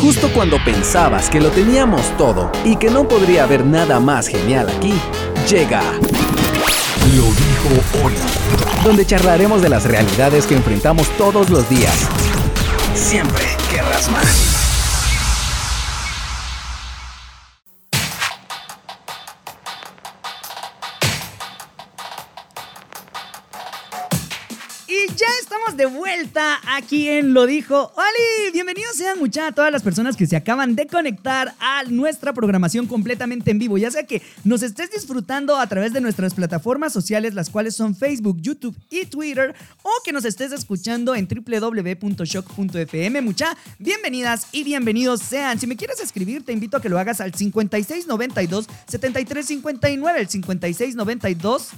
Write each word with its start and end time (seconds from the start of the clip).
Justo 0.00 0.30
cuando 0.32 0.62
pensabas 0.64 1.30
que 1.30 1.40
lo 1.40 1.50
teníamos 1.50 2.02
todo 2.18 2.50
y 2.64 2.76
que 2.76 2.90
no 2.90 3.06
podría 3.06 3.44
haber 3.44 3.64
nada 3.64 4.00
más 4.00 4.26
genial 4.28 4.68
aquí, 4.68 4.94
llega 5.48 5.80
Lo 7.14 7.22
dijo 7.22 8.04
Oli. 8.04 8.16
donde 8.84 9.06
charlaremos 9.06 9.62
de 9.62 9.68
las 9.68 9.84
realidades 9.84 10.46
que 10.46 10.54
enfrentamos 10.54 11.08
todos 11.16 11.50
los 11.50 11.68
días. 11.68 11.94
Siempre 12.94 13.44
querrás 13.70 14.10
más. 14.10 14.63
De 25.72 25.86
vuelta 25.86 26.60
aquí 26.76 27.08
en 27.08 27.32
Lo 27.32 27.46
Dijo 27.46 27.90
Oli. 27.96 28.52
Bienvenidos 28.52 28.96
sean 28.96 29.18
muchachos 29.18 29.48
a 29.48 29.52
todas 29.52 29.72
las 29.72 29.82
personas 29.82 30.14
que 30.14 30.26
se 30.26 30.36
acaban 30.36 30.76
de 30.76 30.86
conectar 30.86 31.54
a 31.58 31.82
nuestra 31.84 32.34
programación 32.34 32.86
completamente 32.86 33.50
en 33.50 33.58
vivo. 33.58 33.78
Ya 33.78 33.90
sea 33.90 34.06
que 34.06 34.20
nos 34.44 34.62
estés 34.62 34.90
disfrutando 34.90 35.56
a 35.56 35.66
través 35.66 35.94
de 35.94 36.02
nuestras 36.02 36.34
plataformas 36.34 36.92
sociales, 36.92 37.34
las 37.34 37.48
cuales 37.50 37.74
son 37.74 37.96
Facebook, 37.96 38.36
YouTube 38.40 38.76
y 38.90 39.06
Twitter, 39.06 39.54
o 39.82 39.90
que 40.04 40.12
nos 40.12 40.26
estés 40.26 40.52
escuchando 40.52 41.14
en 41.14 41.26
www.shock.fm. 41.26 43.20
Mucha, 43.22 43.56
bienvenidas 43.78 44.48
y 44.52 44.64
bienvenidos 44.64 45.22
sean. 45.22 45.58
Si 45.58 45.66
me 45.66 45.76
quieres 45.76 45.98
escribir, 45.98 46.44
te 46.44 46.52
invito 46.52 46.76
a 46.76 46.82
que 46.82 46.90
lo 46.90 46.98
hagas 46.98 47.20
al 47.22 47.34
5692 47.34 48.66
7359, 48.86 50.20
el 50.20 50.28
5692 50.28 51.70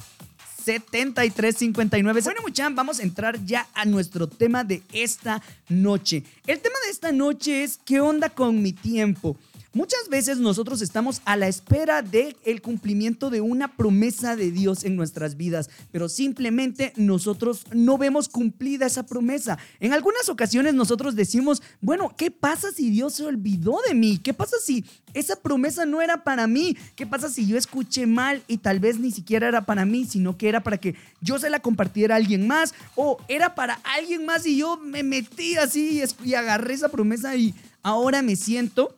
7359. 0.67 2.23
Bueno, 2.25 2.41
muchachos, 2.43 2.75
vamos 2.75 2.99
a 2.99 3.05
entrar 3.05 3.39
ya 3.45 3.69
a 3.73 3.85
nuestro 3.85 4.27
tema 4.27 4.65
de 4.65 4.83
esta 4.93 5.41
noche. 5.69 6.25
El 6.45 6.59
tema 6.59 6.75
de 6.85 6.91
esta 6.91 7.13
noche 7.13 7.63
es 7.63 7.79
¿qué 7.85 8.01
onda 8.01 8.31
con 8.31 8.61
mi 8.61 8.73
tiempo? 8.73 9.37
Muchas 9.77 10.09
veces 10.09 10.39
nosotros 10.39 10.81
estamos 10.81 11.21
a 11.27 11.37
la 11.37 11.49
espera 11.49 12.01
del 12.01 12.35
el 12.47 12.63
cumplimiento 12.63 13.29
de 13.29 13.43
una 13.43 13.77
promesa 13.77 14.35
de 14.35 14.51
Dios 14.51 14.85
en 14.85 14.97
nuestras 14.97 15.37
vidas, 15.37 15.69
pero 15.93 16.09
simplemente 16.09 16.95
nosotros 16.97 17.67
no 17.75 17.99
vemos 17.99 18.31
cumplida 18.31 18.87
esa 18.87 19.05
promesa. 19.05 19.59
En 19.79 19.93
algunas 19.93 20.31
ocasiones 20.31 20.73
nosotros 20.73 21.15
decimos, 21.15 21.63
bueno, 21.83 22.15
¿qué 22.17 22.31
pasa 22.31 22.73
si 22.73 22.89
Dios 22.89 23.13
se 23.13 23.27
olvidó 23.27 23.77
de 23.87 23.95
mí? 23.95 24.17
¿Qué 24.17 24.33
pasa 24.33 24.57
si 24.65 24.83
esa 25.13 25.37
promesa 25.37 25.85
no 25.85 26.01
era 26.01 26.25
para 26.25 26.47
mí? 26.47 26.75
¿Qué 26.95 27.07
pasa 27.07 27.29
si 27.29 27.47
yo 27.47 27.59
escuché 27.59 28.07
mal 28.07 28.43
y 28.49 28.57
tal 28.57 28.81
vez 28.81 28.99
ni 28.99 29.11
siquiera 29.11 29.47
era 29.47 29.67
para 29.67 29.85
mí, 29.85 30.07
sino 30.07 30.39
que 30.39 30.49
era 30.49 30.63
para 30.63 30.79
que 30.79 30.95
yo 31.21 31.39
se 31.39 31.51
la 31.51 31.61
compartiera 31.61 32.15
a 32.15 32.17
alguien 32.17 32.47
más? 32.47 32.73
O 32.95 33.19
era 33.29 33.55
para 33.55 33.75
alguien 33.85 34.25
más 34.25 34.47
y 34.47 34.57
yo 34.57 34.79
me 34.79 35.03
metí 35.03 35.57
así 35.57 36.03
y 36.25 36.33
agarré 36.33 36.73
esa 36.73 36.89
promesa 36.89 37.37
y 37.37 37.55
ahora 37.83 38.23
me 38.23 38.37
siento 38.37 38.97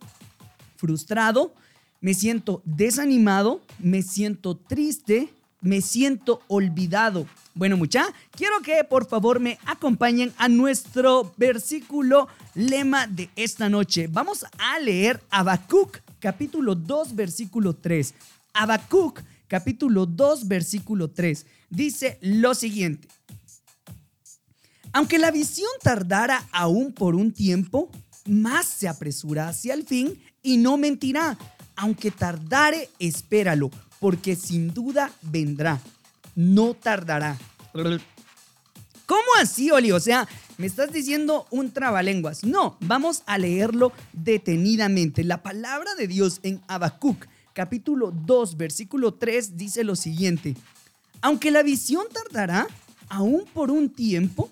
frustrado, 0.78 1.54
me 2.00 2.14
siento 2.14 2.62
desanimado, 2.64 3.60
me 3.80 4.02
siento 4.02 4.56
triste, 4.56 5.28
me 5.60 5.80
siento 5.82 6.40
olvidado. 6.46 7.26
Bueno, 7.54 7.76
mucha, 7.76 8.06
quiero 8.30 8.60
que 8.62 8.84
por 8.84 9.06
favor 9.08 9.40
me 9.40 9.58
acompañen 9.66 10.32
a 10.38 10.48
nuestro 10.48 11.34
versículo 11.36 12.28
lema 12.54 13.08
de 13.08 13.28
esta 13.34 13.68
noche. 13.68 14.06
Vamos 14.06 14.46
a 14.56 14.78
leer 14.78 15.20
Habacuc, 15.30 15.98
capítulo 16.20 16.76
2, 16.76 17.16
versículo 17.16 17.74
3. 17.74 18.14
Habacuc, 18.54 19.20
capítulo 19.48 20.06
2, 20.06 20.46
versículo 20.46 21.10
3. 21.10 21.44
Dice 21.68 22.18
lo 22.20 22.54
siguiente. 22.54 23.08
Aunque 24.92 25.18
la 25.18 25.32
visión 25.32 25.68
tardara 25.82 26.48
aún 26.52 26.92
por 26.92 27.16
un 27.16 27.32
tiempo, 27.32 27.90
más 28.26 28.66
se 28.66 28.88
apresura 28.88 29.48
hacia 29.48 29.74
el 29.74 29.84
fin 29.84 30.18
y 30.48 30.56
no 30.56 30.78
mentirá. 30.78 31.36
Aunque 31.76 32.10
tardare, 32.10 32.88
espéralo, 32.98 33.70
porque 34.00 34.34
sin 34.34 34.72
duda 34.72 35.12
vendrá. 35.20 35.78
No 36.34 36.72
tardará. 36.72 37.36
¿Cómo 39.04 39.28
así, 39.38 39.70
Oli? 39.70 39.92
O 39.92 40.00
sea, 40.00 40.26
me 40.56 40.66
estás 40.66 40.90
diciendo 40.90 41.46
un 41.50 41.70
trabalenguas. 41.70 42.44
No, 42.44 42.78
vamos 42.80 43.22
a 43.26 43.36
leerlo 43.36 43.92
detenidamente. 44.14 45.22
La 45.22 45.42
palabra 45.42 45.94
de 45.96 46.08
Dios 46.08 46.40
en 46.42 46.62
Habacuc, 46.66 47.26
capítulo 47.52 48.10
2, 48.10 48.56
versículo 48.56 49.12
3, 49.14 49.58
dice 49.58 49.84
lo 49.84 49.96
siguiente. 49.96 50.56
Aunque 51.20 51.50
la 51.50 51.62
visión 51.62 52.06
tardará, 52.10 52.66
aún 53.10 53.44
por 53.52 53.70
un 53.70 53.90
tiempo, 53.90 54.50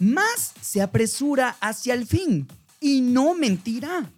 más 0.00 0.52
se 0.60 0.82
apresura 0.82 1.56
hacia 1.60 1.94
el 1.94 2.08
fin 2.08 2.48
y 2.80 3.02
no 3.02 3.34
mentirá. 3.34 4.10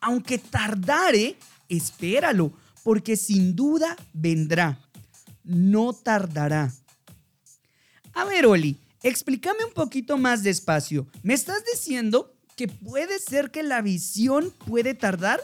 Aunque 0.00 0.38
tardare, 0.38 1.36
espéralo, 1.68 2.52
porque 2.82 3.16
sin 3.16 3.54
duda 3.54 3.96
vendrá. 4.12 4.78
No 5.44 5.92
tardará. 5.92 6.72
A 8.12 8.24
ver, 8.24 8.46
Oli, 8.46 8.78
explícame 9.02 9.64
un 9.64 9.72
poquito 9.72 10.18
más 10.18 10.42
despacio. 10.42 11.06
¿Me 11.22 11.34
estás 11.34 11.62
diciendo 11.72 12.34
que 12.56 12.68
puede 12.68 13.18
ser 13.18 13.50
que 13.50 13.62
la 13.62 13.80
visión 13.82 14.52
puede 14.66 14.94
tardar? 14.94 15.40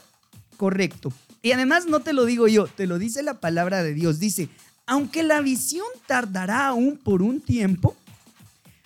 Correcto. 0.56 1.12
Y 1.42 1.52
además 1.52 1.86
no 1.86 2.00
te 2.00 2.12
lo 2.12 2.24
digo 2.24 2.48
yo, 2.48 2.66
te 2.66 2.86
lo 2.86 2.98
dice 2.98 3.22
la 3.22 3.40
palabra 3.40 3.82
de 3.82 3.94
Dios. 3.94 4.18
Dice, 4.18 4.48
aunque 4.86 5.22
la 5.22 5.40
visión 5.40 5.86
tardará 6.06 6.66
aún 6.66 6.96
por 6.96 7.22
un 7.22 7.40
tiempo, 7.40 7.96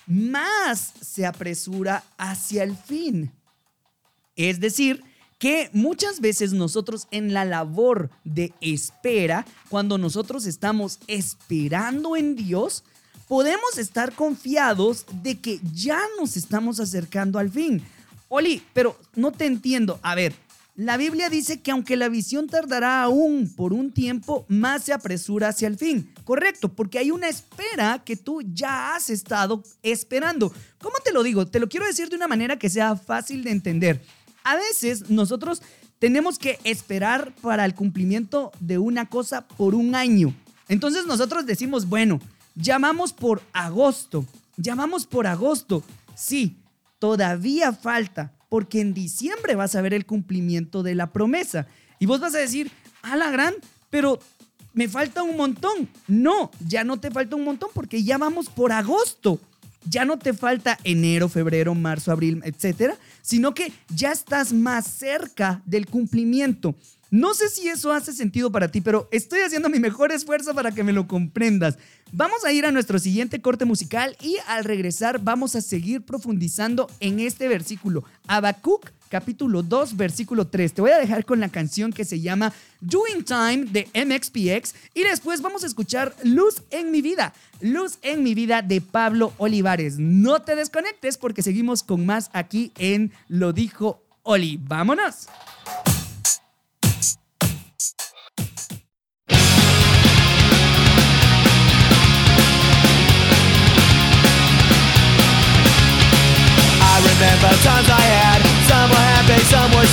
más 0.06 0.92
se 1.00 1.26
apresura 1.26 2.04
hacia 2.18 2.62
el 2.62 2.76
fin. 2.76 3.32
Es 4.36 4.60
decir, 4.60 5.04
que 5.40 5.70
muchas 5.72 6.20
veces 6.20 6.52
nosotros 6.52 7.08
en 7.10 7.32
la 7.32 7.46
labor 7.46 8.10
de 8.24 8.52
espera, 8.60 9.46
cuando 9.70 9.96
nosotros 9.96 10.44
estamos 10.44 11.00
esperando 11.06 12.14
en 12.14 12.36
Dios, 12.36 12.84
podemos 13.26 13.78
estar 13.78 14.12
confiados 14.12 15.06
de 15.22 15.38
que 15.38 15.58
ya 15.72 15.98
nos 16.18 16.36
estamos 16.36 16.78
acercando 16.78 17.38
al 17.38 17.50
fin. 17.50 17.82
Oli, 18.28 18.62
pero 18.74 19.00
no 19.16 19.32
te 19.32 19.46
entiendo. 19.46 19.98
A 20.02 20.14
ver, 20.14 20.34
la 20.76 20.98
Biblia 20.98 21.30
dice 21.30 21.60
que 21.60 21.70
aunque 21.70 21.96
la 21.96 22.10
visión 22.10 22.46
tardará 22.46 23.02
aún 23.02 23.50
por 23.54 23.72
un 23.72 23.92
tiempo, 23.92 24.44
más 24.48 24.84
se 24.84 24.92
apresura 24.92 25.48
hacia 25.48 25.68
el 25.68 25.78
fin. 25.78 26.12
Correcto, 26.24 26.68
porque 26.68 26.98
hay 26.98 27.10
una 27.10 27.28
espera 27.28 28.02
que 28.04 28.16
tú 28.16 28.42
ya 28.42 28.94
has 28.94 29.08
estado 29.08 29.62
esperando. 29.82 30.52
¿Cómo 30.80 30.96
te 31.02 31.12
lo 31.12 31.22
digo? 31.22 31.46
Te 31.46 31.60
lo 31.60 31.68
quiero 31.68 31.86
decir 31.86 32.10
de 32.10 32.16
una 32.16 32.28
manera 32.28 32.58
que 32.58 32.68
sea 32.68 32.94
fácil 32.94 33.42
de 33.42 33.50
entender. 33.52 34.02
A 34.44 34.56
veces 34.56 35.10
nosotros 35.10 35.62
tenemos 35.98 36.38
que 36.38 36.58
esperar 36.64 37.32
para 37.42 37.64
el 37.64 37.74
cumplimiento 37.74 38.52
de 38.60 38.78
una 38.78 39.08
cosa 39.08 39.46
por 39.46 39.74
un 39.74 39.94
año. 39.94 40.34
Entonces 40.68 41.06
nosotros 41.06 41.46
decimos, 41.46 41.88
bueno, 41.88 42.20
llamamos 42.54 43.12
por 43.12 43.42
agosto, 43.52 44.24
llamamos 44.56 45.06
por 45.06 45.26
agosto. 45.26 45.82
Sí, 46.14 46.56
todavía 46.98 47.72
falta, 47.72 48.32
porque 48.48 48.80
en 48.80 48.94
diciembre 48.94 49.54
vas 49.56 49.74
a 49.74 49.82
ver 49.82 49.94
el 49.94 50.06
cumplimiento 50.06 50.82
de 50.82 50.94
la 50.94 51.12
promesa. 51.12 51.66
Y 51.98 52.06
vos 52.06 52.20
vas 52.20 52.34
a 52.34 52.38
decir, 52.38 52.70
a 53.02 53.16
la 53.16 53.30
gran, 53.30 53.54
pero 53.90 54.20
me 54.72 54.88
falta 54.88 55.22
un 55.22 55.36
montón. 55.36 55.88
No, 56.06 56.50
ya 56.66 56.84
no 56.84 56.98
te 56.98 57.10
falta 57.10 57.36
un 57.36 57.44
montón 57.44 57.70
porque 57.74 58.02
ya 58.04 58.18
vamos 58.18 58.48
por 58.48 58.72
agosto. 58.72 59.40
Ya 59.88 60.04
no 60.04 60.18
te 60.18 60.32
falta 60.32 60.78
enero, 60.84 61.28
febrero, 61.28 61.74
marzo, 61.74 62.12
abril, 62.12 62.42
etcétera, 62.44 62.96
sino 63.22 63.54
que 63.54 63.72
ya 63.94 64.12
estás 64.12 64.52
más 64.52 64.86
cerca 64.86 65.62
del 65.64 65.86
cumplimiento. 65.86 66.74
No 67.10 67.34
sé 67.34 67.48
si 67.48 67.68
eso 67.68 67.92
hace 67.92 68.12
sentido 68.12 68.52
para 68.52 68.70
ti, 68.70 68.80
pero 68.80 69.08
estoy 69.10 69.40
haciendo 69.40 69.68
mi 69.68 69.80
mejor 69.80 70.12
esfuerzo 70.12 70.54
para 70.54 70.70
que 70.70 70.84
me 70.84 70.92
lo 70.92 71.08
comprendas. 71.08 71.76
Vamos 72.12 72.44
a 72.44 72.52
ir 72.52 72.66
a 72.66 72.70
nuestro 72.70 73.00
siguiente 73.00 73.40
corte 73.40 73.64
musical 73.64 74.16
y 74.20 74.36
al 74.46 74.62
regresar 74.62 75.18
vamos 75.20 75.56
a 75.56 75.60
seguir 75.60 76.02
profundizando 76.02 76.88
en 77.00 77.18
este 77.18 77.48
versículo. 77.48 78.04
Habacuc 78.28 78.90
capítulo 79.10 79.62
2, 79.62 79.96
versículo 79.96 80.46
3. 80.46 80.72
Te 80.72 80.80
voy 80.80 80.92
a 80.92 80.98
dejar 80.98 81.26
con 81.26 81.40
la 81.40 81.50
canción 81.50 81.92
que 81.92 82.06
se 82.06 82.20
llama 82.20 82.54
Doing 82.80 83.24
Time 83.24 83.66
de 83.66 83.88
MXPX 83.92 84.74
y 84.94 85.02
después 85.02 85.42
vamos 85.42 85.64
a 85.64 85.66
escuchar 85.66 86.14
Luz 86.22 86.62
en 86.70 86.90
mi 86.90 87.02
vida. 87.02 87.34
Luz 87.60 87.98
en 88.00 88.22
mi 88.22 88.34
vida 88.34 88.62
de 88.62 88.80
Pablo 88.80 89.34
Olivares. 89.36 89.98
No 89.98 90.40
te 90.40 90.56
desconectes 90.56 91.18
porque 91.18 91.42
seguimos 91.42 91.82
con 91.82 92.06
más 92.06 92.30
aquí 92.32 92.72
en 92.78 93.12
Lo 93.28 93.52
dijo 93.52 94.02
Oli. 94.22 94.58
Vámonos. 94.62 95.26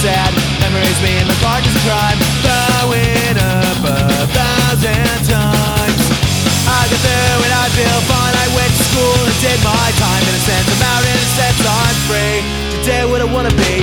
sad 0.02 0.30
memories 0.62 1.00
mean 1.02 1.26
the 1.26 1.34
park 1.42 1.66
is 1.66 1.74
a 1.74 1.84
crime. 1.90 2.20
Blowing 2.46 3.38
up 3.42 3.82
a 3.82 4.30
thousand 4.30 5.18
times. 5.26 6.02
I 6.70 6.86
got 6.86 7.02
through 7.02 7.40
and 7.42 7.54
I 7.54 7.66
feel 7.74 8.00
fine. 8.06 8.36
I 8.38 8.48
went 8.54 8.72
to 8.78 8.84
school 8.94 9.18
and 9.26 9.38
did 9.42 9.58
my 9.66 9.90
time. 9.98 10.22
In 10.22 10.34
a 10.38 10.44
sense 10.46 10.70
I'm 10.70 10.84
out, 10.86 11.02
in 11.02 11.18
a 11.18 11.30
sense 11.34 11.60
I'm 11.66 11.98
free. 12.06 12.38
To 12.46 12.78
do 12.86 12.98
what 13.10 13.22
I 13.26 13.28
wanna 13.34 13.54
be. 13.58 13.76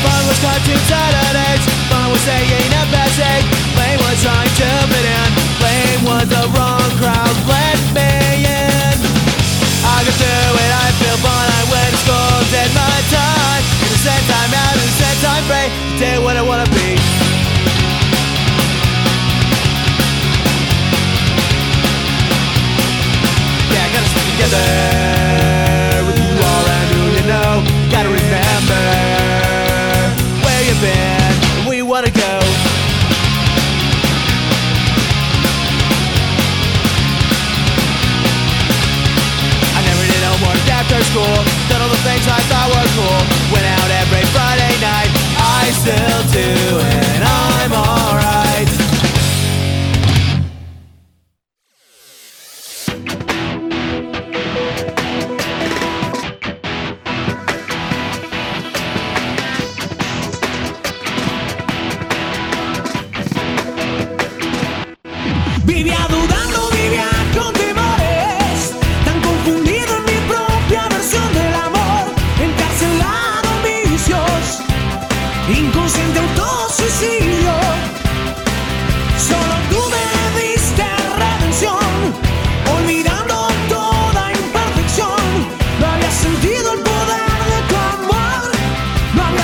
Fun 0.00 0.20
was 0.24 0.38
cartoon 0.40 0.80
Saturdays 0.88 1.64
Fun 1.92 2.08
was 2.08 2.22
saying 2.24 2.72
a 2.72 2.82
passing 2.88 3.44
Blame 3.76 4.00
was 4.00 4.22
trying 4.24 4.52
to 4.60 4.68
fit 4.88 5.04
in. 5.04 5.28
Blame 5.60 6.02
was 6.08 6.26
the 6.28 6.44
wrong 6.56 6.90
crowd. 6.96 7.36
Blame 7.44 7.69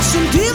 Yes, 0.06 0.14
indeed. 0.14 0.45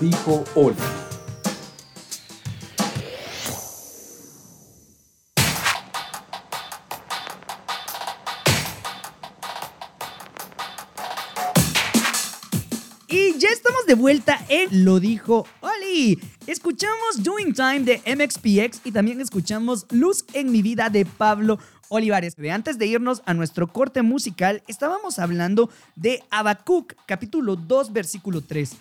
dijo 0.00 0.44
Oli. 0.54 0.76
Y 13.08 13.38
ya 13.38 13.48
estamos 13.48 13.86
de 13.86 13.94
vuelta 13.94 14.44
en 14.48 14.84
Lo 14.84 15.00
dijo 15.00 15.46
Oli. 15.60 16.18
Escuchamos 16.46 17.22
Doing 17.22 17.54
Time 17.54 17.80
de 17.80 18.02
MXPX 18.14 18.80
y 18.84 18.92
también 18.92 19.20
escuchamos 19.20 19.86
Luz 19.90 20.24
en 20.32 20.52
mi 20.52 20.60
vida 20.62 20.90
de 20.90 21.06
Pablo 21.06 21.58
Olivares. 21.88 22.36
Antes 22.52 22.78
de 22.78 22.86
irnos 22.86 23.22
a 23.24 23.34
nuestro 23.34 23.68
corte 23.68 24.02
musical, 24.02 24.62
estábamos 24.68 25.18
hablando 25.18 25.70
de 25.94 26.22
Habacuc, 26.30 26.94
capítulo 27.06 27.56
2, 27.56 27.92
versículo 27.92 28.42
3. 28.42 28.76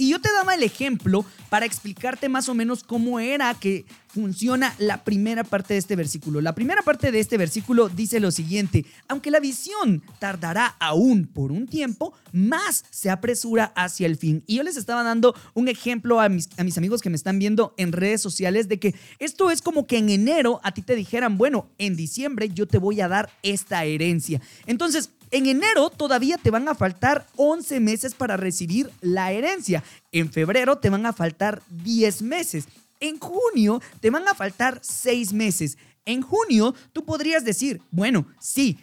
Y 0.00 0.08
yo 0.08 0.18
te 0.18 0.32
daba 0.32 0.54
el 0.54 0.62
ejemplo 0.62 1.26
para 1.50 1.66
explicarte 1.66 2.30
más 2.30 2.48
o 2.48 2.54
menos 2.54 2.82
cómo 2.84 3.20
era 3.20 3.52
que 3.52 3.84
funciona 4.12 4.74
la 4.78 5.04
primera 5.04 5.44
parte 5.44 5.74
de 5.74 5.78
este 5.78 5.96
versículo. 5.96 6.40
La 6.40 6.54
primera 6.54 6.82
parte 6.82 7.12
de 7.12 7.20
este 7.20 7.38
versículo 7.38 7.88
dice 7.88 8.20
lo 8.20 8.30
siguiente, 8.30 8.84
aunque 9.08 9.30
la 9.30 9.40
visión 9.40 10.02
tardará 10.18 10.76
aún 10.78 11.26
por 11.26 11.52
un 11.52 11.66
tiempo, 11.66 12.12
más 12.32 12.84
se 12.90 13.10
apresura 13.10 13.72
hacia 13.76 14.06
el 14.06 14.16
fin. 14.16 14.42
Y 14.46 14.56
yo 14.56 14.62
les 14.62 14.76
estaba 14.76 15.02
dando 15.02 15.34
un 15.54 15.68
ejemplo 15.68 16.20
a 16.20 16.28
mis, 16.28 16.48
amigos 16.76 17.02
que 17.02 17.10
me 17.10 17.16
están 17.16 17.38
viendo 17.38 17.74
en 17.76 17.92
redes 17.92 18.20
sociales 18.20 18.68
de 18.68 18.78
que 18.78 18.94
esto 19.18 19.50
es 19.50 19.62
como 19.62 19.86
que 19.86 19.98
en 19.98 20.10
enero 20.10 20.60
a 20.62 20.72
ti 20.72 20.82
te 20.82 20.96
dijeran, 20.96 21.38
bueno, 21.38 21.68
en 21.78 21.96
diciembre 21.96 22.48
yo 22.48 22.66
te 22.66 22.78
voy 22.78 23.00
a 23.00 23.08
dar 23.08 23.30
esta 23.42 23.84
herencia. 23.84 24.40
Entonces, 24.66 25.10
en 25.30 25.46
enero 25.46 25.90
todavía 25.90 26.38
te 26.38 26.50
van 26.50 26.68
a 26.68 26.74
faltar 26.74 27.26
11 27.36 27.78
meses 27.78 28.14
para 28.14 28.36
recibir 28.36 28.90
la 29.00 29.30
herencia. 29.30 29.84
En 30.10 30.32
febrero 30.32 30.78
te 30.78 30.90
van 30.90 31.06
a 31.06 31.12
faltar 31.12 31.62
10 31.70 32.22
meses. 32.22 32.66
En 33.00 33.18
junio 33.18 33.80
te 34.00 34.10
van 34.10 34.28
a 34.28 34.34
faltar 34.34 34.78
6 34.82 35.32
meses. 35.32 35.78
En 36.04 36.22
junio 36.22 36.74
tú 36.92 37.04
podrías 37.04 37.44
decir, 37.44 37.80
bueno, 37.90 38.26
sí, 38.38 38.78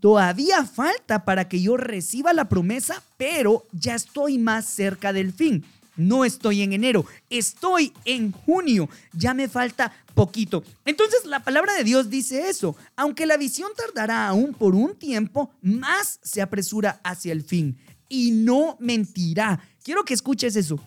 todavía 0.00 0.64
falta 0.64 1.24
para 1.24 1.48
que 1.48 1.60
yo 1.60 1.76
reciba 1.76 2.32
la 2.32 2.48
promesa, 2.48 3.02
pero 3.16 3.66
ya 3.72 3.94
estoy 3.94 4.38
más 4.38 4.66
cerca 4.66 5.12
del 5.12 5.32
fin. 5.32 5.64
No 5.96 6.24
estoy 6.24 6.62
en 6.62 6.72
enero, 6.72 7.04
estoy 7.28 7.92
en 8.04 8.30
junio. 8.30 8.88
Ya 9.12 9.34
me 9.34 9.48
falta 9.48 9.92
poquito. 10.14 10.62
Entonces 10.84 11.24
la 11.24 11.42
palabra 11.42 11.74
de 11.74 11.82
Dios 11.82 12.08
dice 12.08 12.48
eso. 12.48 12.76
Aunque 12.94 13.26
la 13.26 13.36
visión 13.36 13.72
tardará 13.76 14.28
aún 14.28 14.54
por 14.54 14.76
un 14.76 14.94
tiempo, 14.94 15.50
más 15.60 16.20
se 16.22 16.40
apresura 16.40 17.00
hacia 17.02 17.32
el 17.32 17.42
fin. 17.42 17.76
Y 18.08 18.30
no 18.30 18.76
mentirá. 18.78 19.60
Quiero 19.82 20.04
que 20.04 20.14
escuches 20.14 20.54
eso. 20.54 20.78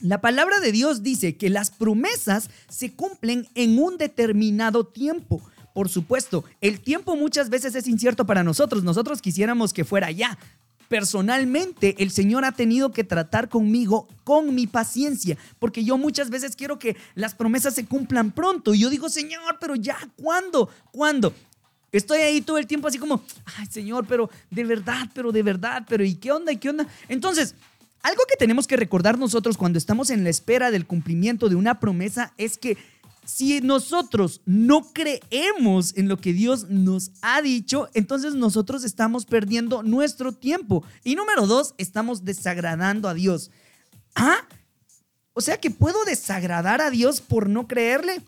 La 0.00 0.22
palabra 0.22 0.60
de 0.60 0.72
Dios 0.72 1.02
dice 1.02 1.36
que 1.36 1.50
las 1.50 1.70
promesas 1.70 2.48
se 2.68 2.92
cumplen 2.92 3.46
en 3.54 3.78
un 3.78 3.98
determinado 3.98 4.86
tiempo. 4.86 5.42
Por 5.74 5.90
supuesto, 5.90 6.44
el 6.62 6.80
tiempo 6.80 7.16
muchas 7.16 7.50
veces 7.50 7.74
es 7.74 7.86
incierto 7.86 8.24
para 8.24 8.42
nosotros. 8.42 8.82
Nosotros 8.82 9.20
quisiéramos 9.20 9.74
que 9.74 9.84
fuera 9.84 10.10
ya, 10.10 10.38
personalmente 10.88 11.94
el 11.98 12.10
Señor 12.10 12.44
ha 12.44 12.52
tenido 12.52 12.92
que 12.92 13.04
tratar 13.04 13.48
conmigo 13.48 14.08
con 14.24 14.54
mi 14.54 14.66
paciencia, 14.66 15.36
porque 15.58 15.84
yo 15.84 15.98
muchas 15.98 16.30
veces 16.30 16.56
quiero 16.56 16.78
que 16.78 16.96
las 17.14 17.34
promesas 17.34 17.74
se 17.74 17.84
cumplan 17.84 18.32
pronto. 18.32 18.74
Y 18.74 18.80
yo 18.80 18.90
digo, 18.90 19.08
Señor, 19.08 19.58
pero 19.60 19.76
ya, 19.76 19.98
¿cuándo? 20.16 20.70
¿Cuándo? 20.90 21.34
Estoy 21.92 22.20
ahí 22.20 22.40
todo 22.40 22.58
el 22.58 22.66
tiempo 22.66 22.88
así 22.88 22.98
como, 22.98 23.22
ay 23.56 23.66
Señor, 23.66 24.06
pero 24.06 24.30
de 24.50 24.64
verdad, 24.64 25.08
pero 25.12 25.30
de 25.30 25.42
verdad, 25.42 25.84
pero 25.88 26.04
¿y 26.04 26.14
qué 26.14 26.32
onda? 26.32 26.52
¿Y 26.52 26.56
qué 26.56 26.70
onda? 26.70 26.86
Entonces, 27.08 27.54
algo 28.02 28.22
que 28.28 28.36
tenemos 28.36 28.66
que 28.66 28.76
recordar 28.76 29.18
nosotros 29.18 29.56
cuando 29.56 29.78
estamos 29.78 30.10
en 30.10 30.24
la 30.24 30.30
espera 30.30 30.70
del 30.70 30.86
cumplimiento 30.86 31.48
de 31.48 31.56
una 31.56 31.80
promesa 31.80 32.32
es 32.38 32.56
que 32.56 32.78
si 33.24 33.60
nosotros 33.60 34.40
no 34.44 34.92
creemos 34.92 35.96
en 35.96 36.08
lo 36.08 36.16
que 36.16 36.32
Dios 36.32 36.68
nos 36.68 37.12
ha 37.22 37.42
dicho, 37.42 37.88
entonces 37.94 38.34
nosotros 38.34 38.82
estamos 38.82 39.24
perdiendo 39.24 39.82
nuestro 39.82 40.32
tiempo. 40.32 40.84
Y 41.04 41.14
número 41.14 41.46
dos, 41.46 41.74
estamos 41.78 42.24
desagradando 42.24 43.08
a 43.08 43.14
Dios. 43.14 43.50
¿Ah? 44.14 44.38
O 45.32 45.40
sea 45.40 45.58
que 45.58 45.70
puedo 45.70 46.04
desagradar 46.04 46.80
a 46.80 46.90
Dios 46.90 47.20
por 47.20 47.48
no 47.48 47.68
creerle. 47.68 48.20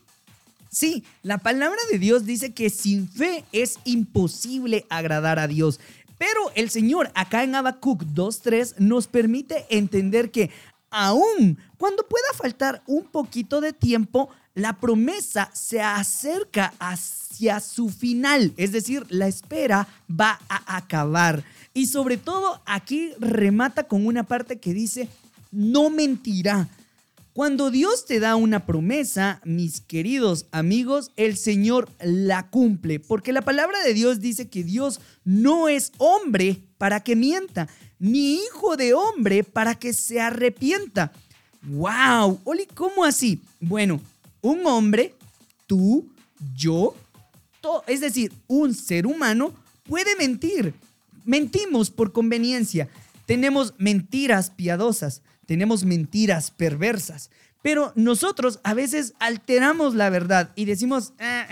Sí, 0.71 1.05
la 1.23 1.39
palabra 1.39 1.79
de 1.91 1.99
Dios 1.99 2.25
dice 2.25 2.55
que 2.55 2.71
sin 2.71 3.09
fe 3.09 3.45
es 3.53 3.79
imposible 3.85 4.87
agradar 4.89 5.39
a 5.39 5.49
Dios. 5.49 5.81
Pero 6.23 6.53
el 6.55 6.71
Señor 6.71 7.11
acá 7.17 7.43
en 7.43 7.57
Habacuc 7.57 8.05
2.3 8.05 8.77
nos 8.79 9.09
permite 9.09 9.67
entender 9.71 10.31
que 10.31 10.53
aún 10.89 11.59
cuando 11.77 12.07
pueda 12.07 12.29
faltar 12.37 12.81
un 12.87 13.03
poquito 13.03 13.61
de 13.61 13.73
tiempo, 13.73 14.29
la 14.55 14.75
promesa 14.75 15.51
se 15.53 15.83
acerca 15.83 16.75
hacia 16.79 17.59
su 17.59 17.89
final, 17.89 18.53
es 18.57 18.71
decir, 18.71 19.05
la 19.09 19.27
espera 19.27 19.89
va 20.09 20.39
a 20.49 20.77
acabar. 20.77 21.43
Y 21.75 21.87
sobre 21.87 22.19
todo 22.19 22.63
aquí 22.67 23.15
remata 23.19 23.83
con 23.83 24.07
una 24.07 24.23
parte 24.23 24.61
que 24.61 24.73
dice, 24.73 25.09
no 25.51 25.91
mentirá. 25.91 26.69
Cuando 27.33 27.71
Dios 27.71 28.05
te 28.05 28.21
da 28.21 28.37
una 28.37 28.67
promesa, 28.67 29.41
mis 29.45 29.81
queridos 29.81 30.47
amigos, 30.53 31.13
el 31.17 31.39
Señor 31.39 31.89
la 32.03 32.51
cumple, 32.51 33.01
porque 33.01 33.33
la 33.33 33.41
palabra 33.41 33.83
de 33.83 33.95
Dios 33.95 34.21
dice 34.21 34.51
que 34.51 34.63
Dios 34.63 35.01
no 35.25 35.71
es 35.71 35.93
hombre 35.97 36.63
para 36.77 37.01
que 37.01 37.17
mienta, 37.17 37.69
ni 37.99 38.35
hijo 38.35 38.77
de 38.77 38.93
hombre 38.93 39.45
para 39.45 39.77
que 39.77 39.95
se 39.95 40.21
arrepienta. 40.21 41.11
¡Wow! 41.63 42.41
Oli, 42.45 42.67
¿cómo 42.67 43.03
así? 43.03 43.41
Bueno, 43.61 44.03
un 44.43 44.67
hombre, 44.67 45.15
tú, 45.67 46.07
yo, 46.55 46.95
es 47.87 48.03
decir, 48.03 48.31
un 48.47 48.75
ser 48.75 49.07
humano 49.07 49.55
puede 49.85 50.17
mentir. 50.17 50.75
Mentimos 51.25 51.91
por 51.91 52.13
conveniencia. 52.13 52.89
Tenemos 53.25 53.73
mentiras 53.79 54.51
piadosas, 54.51 55.23
tenemos 55.53 55.85
mentiras 55.85 56.51
perversas, 56.51 57.31
pero 57.61 57.93
nosotros 57.95 58.59
a 58.65 58.73
veces 58.73 59.13
alteramos 59.19 59.95
la 59.95 60.09
verdad 60.09 60.51
y 60.57 60.65
decimos, 60.65 61.13
"Ah, 61.19 61.47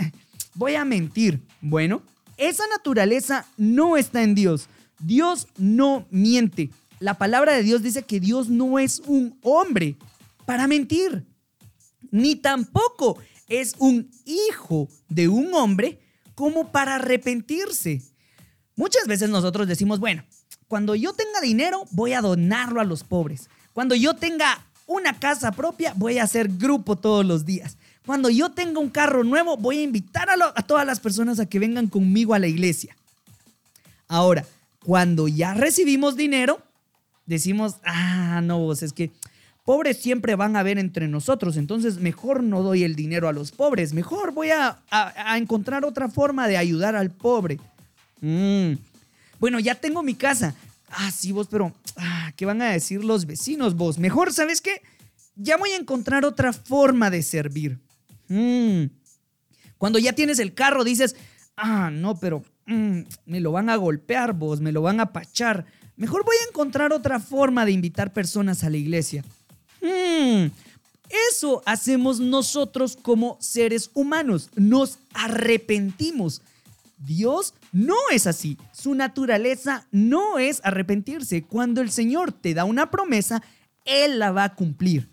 voy 0.55 0.75
a 0.75 0.87
mentir. 0.87 1.43
Bueno, 1.61 2.01
esa 2.39 2.65
naturaleza 2.69 3.45
no 3.59 3.99
está 3.99 4.23
en 4.23 4.35
Dios. 4.35 4.71
Dios 5.01 5.49
no 5.59 6.07
miente. 6.11 6.71
La 6.99 7.19
palabra 7.19 7.53
de 7.53 7.63
Dios 7.63 7.83
dice 7.83 8.05
que 8.05 8.21
Dios 8.21 8.49
no 8.49 8.79
es 8.79 9.03
un 9.05 9.39
hombre 9.43 9.97
para 10.47 10.67
mentir 10.67 11.27
ni 12.11 12.37
tampoco 12.37 13.19
es 13.49 13.75
un 13.79 14.11
hijo 14.25 14.89
de 15.11 15.29
un 15.29 15.53
hombre 15.53 16.01
como 16.35 16.73
para 16.73 16.95
arrepentirse. 16.95 18.01
Muchas 18.77 19.07
veces 19.07 19.29
nosotros 19.29 19.69
decimos, 19.69 20.01
bueno, 20.01 20.25
cuando 20.69 20.95
yo 20.95 21.13
tenga 21.13 21.43
dinero 21.43 21.85
voy 21.91 22.13
a 22.13 22.23
donarlo 22.23 22.81
a 22.81 22.85
los 22.85 23.05
pobres. 23.05 23.51
Cuando 23.73 23.95
yo 23.95 24.15
tenga 24.15 24.65
una 24.87 25.19
casa 25.19 25.53
propia 25.53 25.93
voy 25.97 26.19
a 26.19 26.25
hacer 26.25 26.49
grupo 26.49 26.97
todos 26.97 27.25
los 27.25 27.45
días. 27.45 27.77
Cuando 28.05 28.31
yo 28.31 28.51
tenga 28.51 28.81
un 28.81 28.91
carro 28.91 29.25
nuevo 29.25 29.57
voy 29.57 29.79
a 29.79 29.83
invitar 29.83 30.29
a, 30.31 30.63
todas 30.63 30.87
las 30.87 31.01
personas 31.01 31.39
a 31.39 31.47
que 31.47 31.59
vengan 31.59 31.87
conmigo 31.87 32.35
a 32.35 32.39
la 32.39 32.49
iglesia. 32.49 32.97
Ahora, 34.09 34.45
cuando 34.85 35.29
ya 35.29 35.55
recibimos 35.55 36.17
dinero, 36.17 36.61
decimos, 37.27 37.77
ah, 37.85 38.41
no, 38.43 38.59
vos, 38.59 38.83
es 38.83 38.93
que 38.93 39.13
pobres 39.65 39.99
siempre 39.99 40.35
van 40.35 40.57
a 40.57 40.61
haber 40.61 40.79
entre 40.79 41.07
nosotros, 41.07 41.57
entonces 41.57 41.99
mejor 41.99 42.43
no 42.43 42.63
doy 42.63 42.83
el 42.83 42.97
dinero 42.97 43.29
a 43.29 43.33
los 43.33 43.53
pobres, 43.53 43.93
mejor 43.93 44.33
voy 44.33 44.49
a 44.51 44.79
encontrar 45.37 45.85
otra 45.85 46.09
forma 46.09 46.49
de 46.49 46.57
ayudar 46.57 46.97
al 46.97 47.11
pobre. 47.11 47.61
Mm. 48.21 48.73
Bueno, 49.41 49.59
ya 49.59 49.75
tengo 49.75 50.03
mi 50.03 50.15
casa. 50.15 50.55
Ah, 50.91 51.11
sí, 51.11 51.33
vos, 51.33 51.47
pero 51.49 51.73
ah, 51.97 52.33
¿qué 52.37 52.45
van 52.45 52.61
a 52.63 52.71
decir 52.71 53.05
los 53.05 53.27
vecinos, 53.27 53.77
vos? 53.77 53.99
Mejor, 53.99 54.33
¿sabes 54.33 54.61
qué? 54.61 54.83
Ya 55.37 55.57
voy 55.57 55.71
a 55.71 55.77
encontrar 55.77 56.25
otra 56.25 56.53
forma 56.53 57.11
de 57.11 57.23
servir. 57.23 57.79
Mm. 58.29 58.87
Cuando 59.79 59.99
ya 59.99 60.13
tienes 60.13 60.39
el 60.39 60.53
carro, 60.53 60.85
dices, 60.85 61.17
ah, 61.57 61.91
no, 61.91 62.19
pero 62.19 62.45
mm, 62.67 63.01
me 63.27 63.41
lo 63.41 63.53
van 63.53 63.71
a 63.71 63.77
golpear 63.77 64.33
vos, 64.35 64.61
me 64.61 64.73
lo 64.73 64.83
van 64.83 65.01
a 65.01 65.13
pachar. 65.13 65.65
Mejor 65.97 66.25
voy 66.25 66.37
a 66.37 66.49
encontrar 66.49 66.93
otra 66.93 67.21
forma 67.21 67.65
de 67.65 67.73
invitar 67.73 68.13
personas 68.13 68.65
a 68.65 68.71
la 68.71 68.77
iglesia. 68.77 69.25
Mm, 69.81 70.51
eso 71.33 71.63
hacemos 71.67 72.21
nosotros 72.21 72.97
como 73.01 73.37
seres 73.41 73.91
humanos. 73.95 74.51
Nos 74.57 74.99
arrepentimos. 75.15 76.43
Dios 77.01 77.55
no 77.73 77.97
es 78.13 78.27
así. 78.27 78.59
Su 78.73 78.95
naturaleza 78.95 79.87
no 79.91 80.39
es 80.39 80.61
arrepentirse. 80.65 81.43
Cuando 81.43 81.81
el 81.81 81.91
Señor 81.91 82.33
te 82.33 82.55
da 82.55 82.65
una 82.65 82.91
promesa, 82.91 83.43
Él 83.85 84.19
la 84.19 84.31
va 84.31 84.45
a 84.45 84.55
cumplir. 84.55 85.09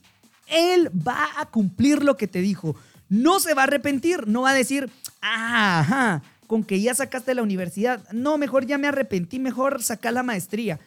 Él 0.48 0.90
va 1.08 1.28
a 1.38 1.46
cumplir 1.48 2.04
lo 2.04 2.18
que 2.18 2.28
te 2.28 2.42
dijo. 2.42 2.76
No 3.10 3.40
se 3.40 3.54
va 3.54 3.62
a 3.64 3.66
arrepentir. 3.66 4.28
No 4.28 4.44
va 4.44 4.52
a 4.52 4.54
decir, 4.54 4.90
"Ah, 5.22 5.80
ajá, 5.80 6.24
con 6.46 6.64
que 6.64 6.80
ya 6.82 6.94
sacaste 6.94 7.34
la 7.34 7.44
universidad. 7.44 8.10
No, 8.12 8.38
mejor 8.38 8.66
ya 8.66 8.78
me 8.78 8.88
arrepentí. 8.88 9.40
Mejor 9.40 9.82
saca 9.82 10.12
la 10.12 10.24
maestría. 10.24 10.80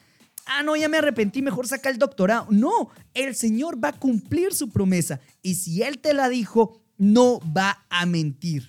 Ah, 0.46 0.62
no, 0.62 0.74
ya 0.74 0.88
me 0.88 0.98
arrepentí, 0.98 1.42
mejor 1.42 1.68
saca 1.68 1.90
el 1.90 1.98
doctorado. 1.98 2.46
No, 2.50 2.90
el 3.14 3.36
Señor 3.36 3.82
va 3.82 3.88
a 3.88 3.92
cumplir 3.98 4.52
su 4.52 4.70
promesa. 4.70 5.20
Y 5.42 5.54
si 5.54 5.82
Él 5.82 5.98
te 5.98 6.12
la 6.14 6.28
dijo, 6.28 6.80
no 6.98 7.40
va 7.56 7.84
a 7.88 8.04
mentir. 8.06 8.68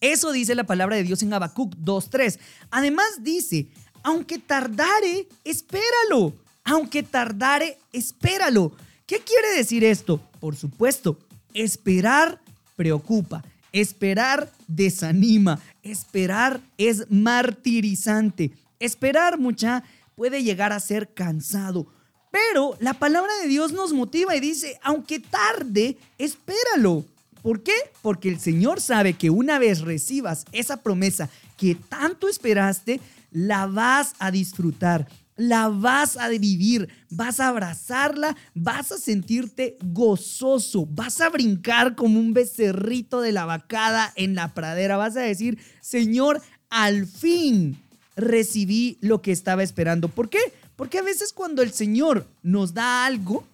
Eso 0.00 0.32
dice 0.32 0.54
la 0.54 0.64
palabra 0.64 0.96
de 0.96 1.02
Dios 1.02 1.22
en 1.22 1.32
Habacuc 1.32 1.74
2.3. 1.76 2.38
Además 2.70 3.06
dice, 3.20 3.68
aunque 4.02 4.38
tardare, 4.38 5.26
espéralo. 5.44 6.34
Aunque 6.64 7.02
tardare, 7.02 7.78
espéralo. 7.92 8.72
¿Qué 9.06 9.20
quiere 9.20 9.56
decir 9.56 9.84
esto? 9.84 10.20
Por 10.40 10.56
supuesto, 10.56 11.18
esperar 11.54 12.40
preocupa. 12.76 13.44
Esperar 13.72 14.50
desanima, 14.66 15.60
esperar 15.82 16.60
es 16.78 17.10
martirizante. 17.10 18.52
Esperar, 18.78 19.38
mucha, 19.38 19.84
puede 20.14 20.42
llegar 20.42 20.72
a 20.72 20.80
ser 20.80 21.12
cansado. 21.12 21.86
Pero 22.30 22.76
la 22.80 22.94
palabra 22.94 23.32
de 23.42 23.48
Dios 23.48 23.72
nos 23.72 23.92
motiva 23.92 24.34
y 24.34 24.40
dice, 24.40 24.78
aunque 24.82 25.20
tarde, 25.20 25.98
espéralo. 26.18 27.04
¿Por 27.46 27.62
qué? 27.62 27.76
Porque 28.02 28.28
el 28.28 28.40
Señor 28.40 28.80
sabe 28.80 29.12
que 29.12 29.30
una 29.30 29.60
vez 29.60 29.82
recibas 29.82 30.46
esa 30.50 30.78
promesa 30.82 31.30
que 31.56 31.76
tanto 31.76 32.28
esperaste, 32.28 33.00
la 33.30 33.66
vas 33.66 34.14
a 34.18 34.32
disfrutar, 34.32 35.06
la 35.36 35.68
vas 35.68 36.16
a 36.16 36.28
vivir, 36.28 36.88
vas 37.08 37.38
a 37.38 37.46
abrazarla, 37.46 38.36
vas 38.56 38.90
a 38.90 38.98
sentirte 38.98 39.78
gozoso, 39.80 40.86
vas 40.86 41.20
a 41.20 41.28
brincar 41.28 41.94
como 41.94 42.18
un 42.18 42.34
becerrito 42.34 43.20
de 43.20 43.30
la 43.30 43.44
vacada 43.44 44.12
en 44.16 44.34
la 44.34 44.52
pradera, 44.52 44.96
vas 44.96 45.16
a 45.16 45.20
decir, 45.20 45.56
Señor, 45.80 46.42
al 46.68 47.06
fin 47.06 47.78
recibí 48.16 48.98
lo 49.00 49.22
que 49.22 49.30
estaba 49.30 49.62
esperando. 49.62 50.08
¿Por 50.08 50.30
qué? 50.30 50.40
Porque 50.74 50.98
a 50.98 51.02
veces 51.02 51.32
cuando 51.32 51.62
el 51.62 51.70
Señor 51.70 52.26
nos 52.42 52.74
da 52.74 53.06
algo, 53.06 53.46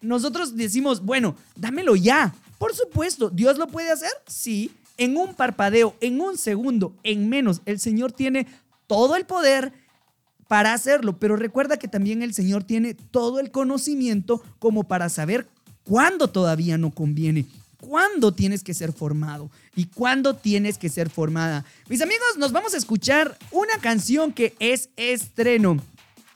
nosotros 0.00 0.56
decimos, 0.56 1.04
bueno, 1.04 1.36
dámelo 1.54 1.96
ya. 1.96 2.34
Por 2.58 2.74
supuesto, 2.74 3.30
¿Dios 3.30 3.58
lo 3.58 3.66
puede 3.66 3.90
hacer? 3.90 4.10
Sí. 4.26 4.70
En 4.98 5.16
un 5.16 5.34
parpadeo, 5.34 5.94
en 6.00 6.20
un 6.20 6.38
segundo, 6.38 6.94
en 7.02 7.28
menos, 7.28 7.60
el 7.66 7.78
Señor 7.78 8.12
tiene 8.12 8.46
todo 8.86 9.16
el 9.16 9.26
poder 9.26 9.72
para 10.48 10.72
hacerlo, 10.72 11.18
pero 11.18 11.36
recuerda 11.36 11.76
que 11.76 11.88
también 11.88 12.22
el 12.22 12.32
Señor 12.32 12.64
tiene 12.64 12.94
todo 12.94 13.40
el 13.40 13.50
conocimiento 13.50 14.42
como 14.58 14.84
para 14.84 15.08
saber 15.08 15.46
cuándo 15.84 16.28
todavía 16.28 16.78
no 16.78 16.90
conviene, 16.90 17.46
cuándo 17.80 18.32
tienes 18.32 18.62
que 18.62 18.74
ser 18.74 18.92
formado 18.92 19.50
y 19.74 19.86
cuándo 19.86 20.34
tienes 20.34 20.78
que 20.78 20.88
ser 20.88 21.10
formada. 21.10 21.64
Mis 21.88 22.00
amigos, 22.00 22.26
nos 22.38 22.52
vamos 22.52 22.74
a 22.74 22.78
escuchar 22.78 23.36
una 23.50 23.78
canción 23.80 24.32
que 24.32 24.54
es 24.58 24.88
estreno. 24.96 25.78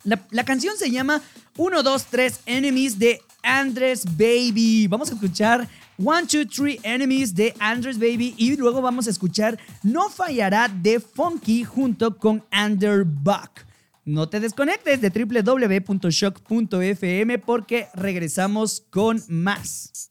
La, 0.05 0.45
canción 0.45 0.77
se 0.79 0.91
llama 0.91 1.23
1, 1.57 1.83
2, 1.83 2.05
3 2.07 2.41
Enemies 2.47 2.99
de 2.99 3.21
Andres 3.43 4.05
Baby. 4.17 4.87
Vamos 4.87 5.11
a 5.11 5.15
escuchar 5.15 5.69
1, 6.03 6.29
2, 6.33 6.47
3 6.49 6.79
Enemies 6.83 7.35
de 7.35 7.55
Andres 7.59 7.99
Baby 7.99 8.35
y 8.39 8.57
luego 8.57 8.81
vamos 8.81 9.07
a 9.07 9.11
escuchar 9.11 9.59
No 9.83 10.09
Fallará 10.09 10.69
de 10.69 10.99
Funky 10.99 11.65
junto 11.65 12.17
con 12.17 12.43
Underbuck. 12.51 13.67
No 14.07 14.31
te 14.31 14.41
desconectes 14.41 15.03
de 15.03 15.11
www.shock.fm 15.11 17.39
porque 17.41 17.89
regresamos 17.95 18.83
con 18.91 19.23
más. 19.29 20.11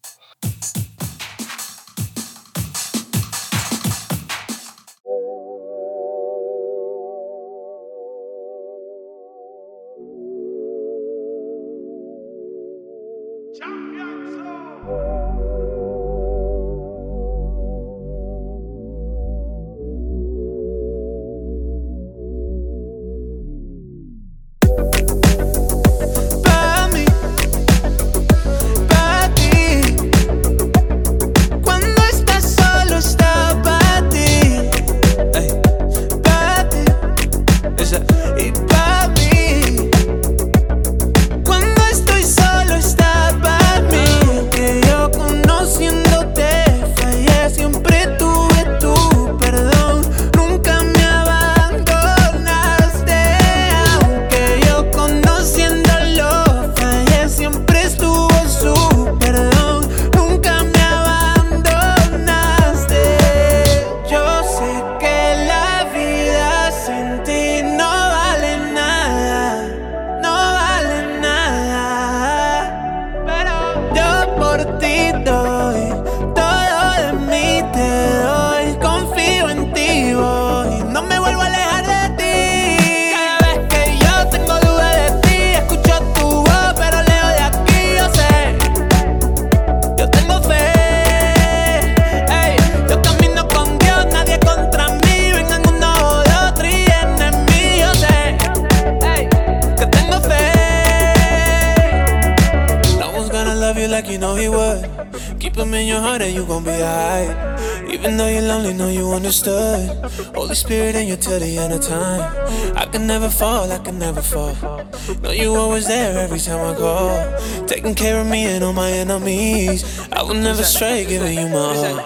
Know 114.32 115.32
you 115.32 115.56
always 115.56 115.88
there 115.88 116.16
every 116.20 116.38
time 116.38 116.60
I 116.60 116.78
call. 116.78 117.66
Taking 117.66 117.96
care 117.96 118.20
of 118.20 118.28
me 118.28 118.44
and 118.44 118.62
all 118.62 118.72
my 118.72 118.88
enemies. 118.90 119.82
I 120.12 120.22
will 120.22 120.34
never 120.34 120.62
stray, 120.62 121.04
giving 121.04 121.36
you 121.36 121.48
my 121.48 121.58
all. 121.58 121.98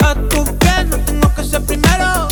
A 0.00 0.14
tu 0.28 0.44
no 0.44 0.96
tengo 1.06 1.34
que 1.34 1.44
ser 1.44 1.60
primero. 1.60 2.31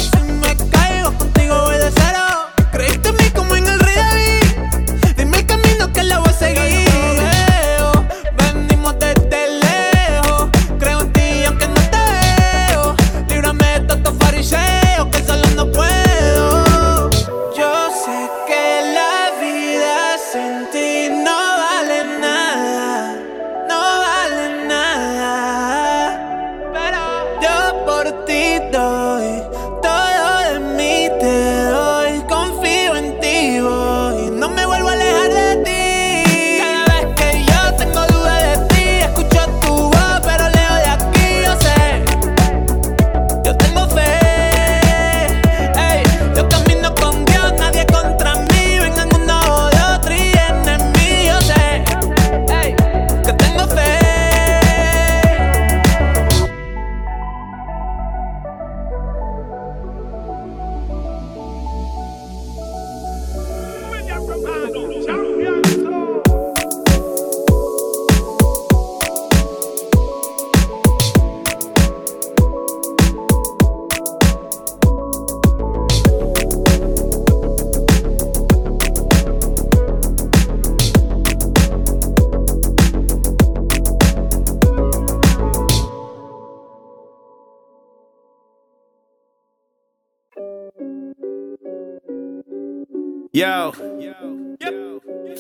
Yo. 93.40 93.72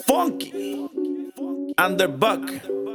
Funky. 0.06 0.88
Underbuck. 1.76 2.46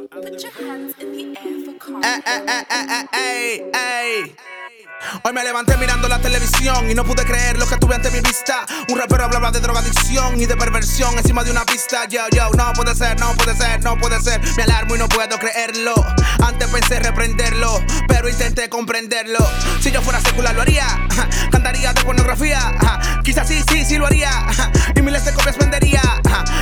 Put 0.09 0.41
your 0.41 0.51
hands 0.51 0.95
in 0.99 1.11
the 1.11 1.39
air 1.39 1.65
for 1.65 1.73
Carl. 1.77 2.03
Eh, 2.03 2.21
eh, 2.25 2.41
eh, 2.47 2.63
eh, 2.71 2.85
eh, 2.89 3.05
ey, 3.13 3.71
ey. 3.75 4.54
Hoy 5.23 5.33
me 5.33 5.43
levanté 5.43 5.77
mirando 5.77 6.07
la 6.07 6.19
televisión 6.19 6.89
y 6.89 6.93
no 6.93 7.03
pude 7.03 7.23
creer 7.25 7.57
lo 7.57 7.67
que 7.67 7.77
tuve 7.77 7.95
ante 7.95 8.11
mi 8.11 8.19
vista. 8.21 8.65
Un 8.89 8.97
rapero 8.97 9.25
hablaba 9.25 9.51
de 9.51 9.59
drogadicción 9.59 10.39
y 10.39 10.45
de 10.45 10.55
perversión 10.55 11.17
encima 11.17 11.43
de 11.43 11.51
una 11.51 11.65
pista. 11.65 12.05
Yo, 12.07 12.21
yo, 12.31 12.49
no 12.51 12.73
puede 12.73 12.95
ser, 12.95 13.19
no 13.19 13.33
puede 13.33 13.55
ser, 13.55 13.83
no 13.83 13.97
puede 13.97 14.21
ser. 14.21 14.41
Me 14.57 14.63
alarmo 14.63 14.95
y 14.95 14.99
no 14.99 15.07
puedo 15.07 15.37
creerlo. 15.37 15.93
Antes 16.43 16.67
pensé 16.69 16.99
reprenderlo, 16.99 17.83
pero 18.07 18.29
intenté 18.29 18.69
comprenderlo. 18.69 19.39
Si 19.81 19.91
yo 19.91 20.01
fuera 20.01 20.19
secular 20.21 20.55
lo 20.55 20.61
haría. 20.61 20.85
Cantaría 21.51 21.93
de 21.93 22.01
pornografía. 22.03 22.59
Quizás 23.23 23.47
sí, 23.47 23.63
sí, 23.69 23.85
sí 23.85 23.97
lo 23.97 24.07
haría. 24.07 24.31
Y 24.95 25.01
miles 25.01 25.25
de 25.25 25.33
copias 25.33 25.57
vendería. 25.57 26.01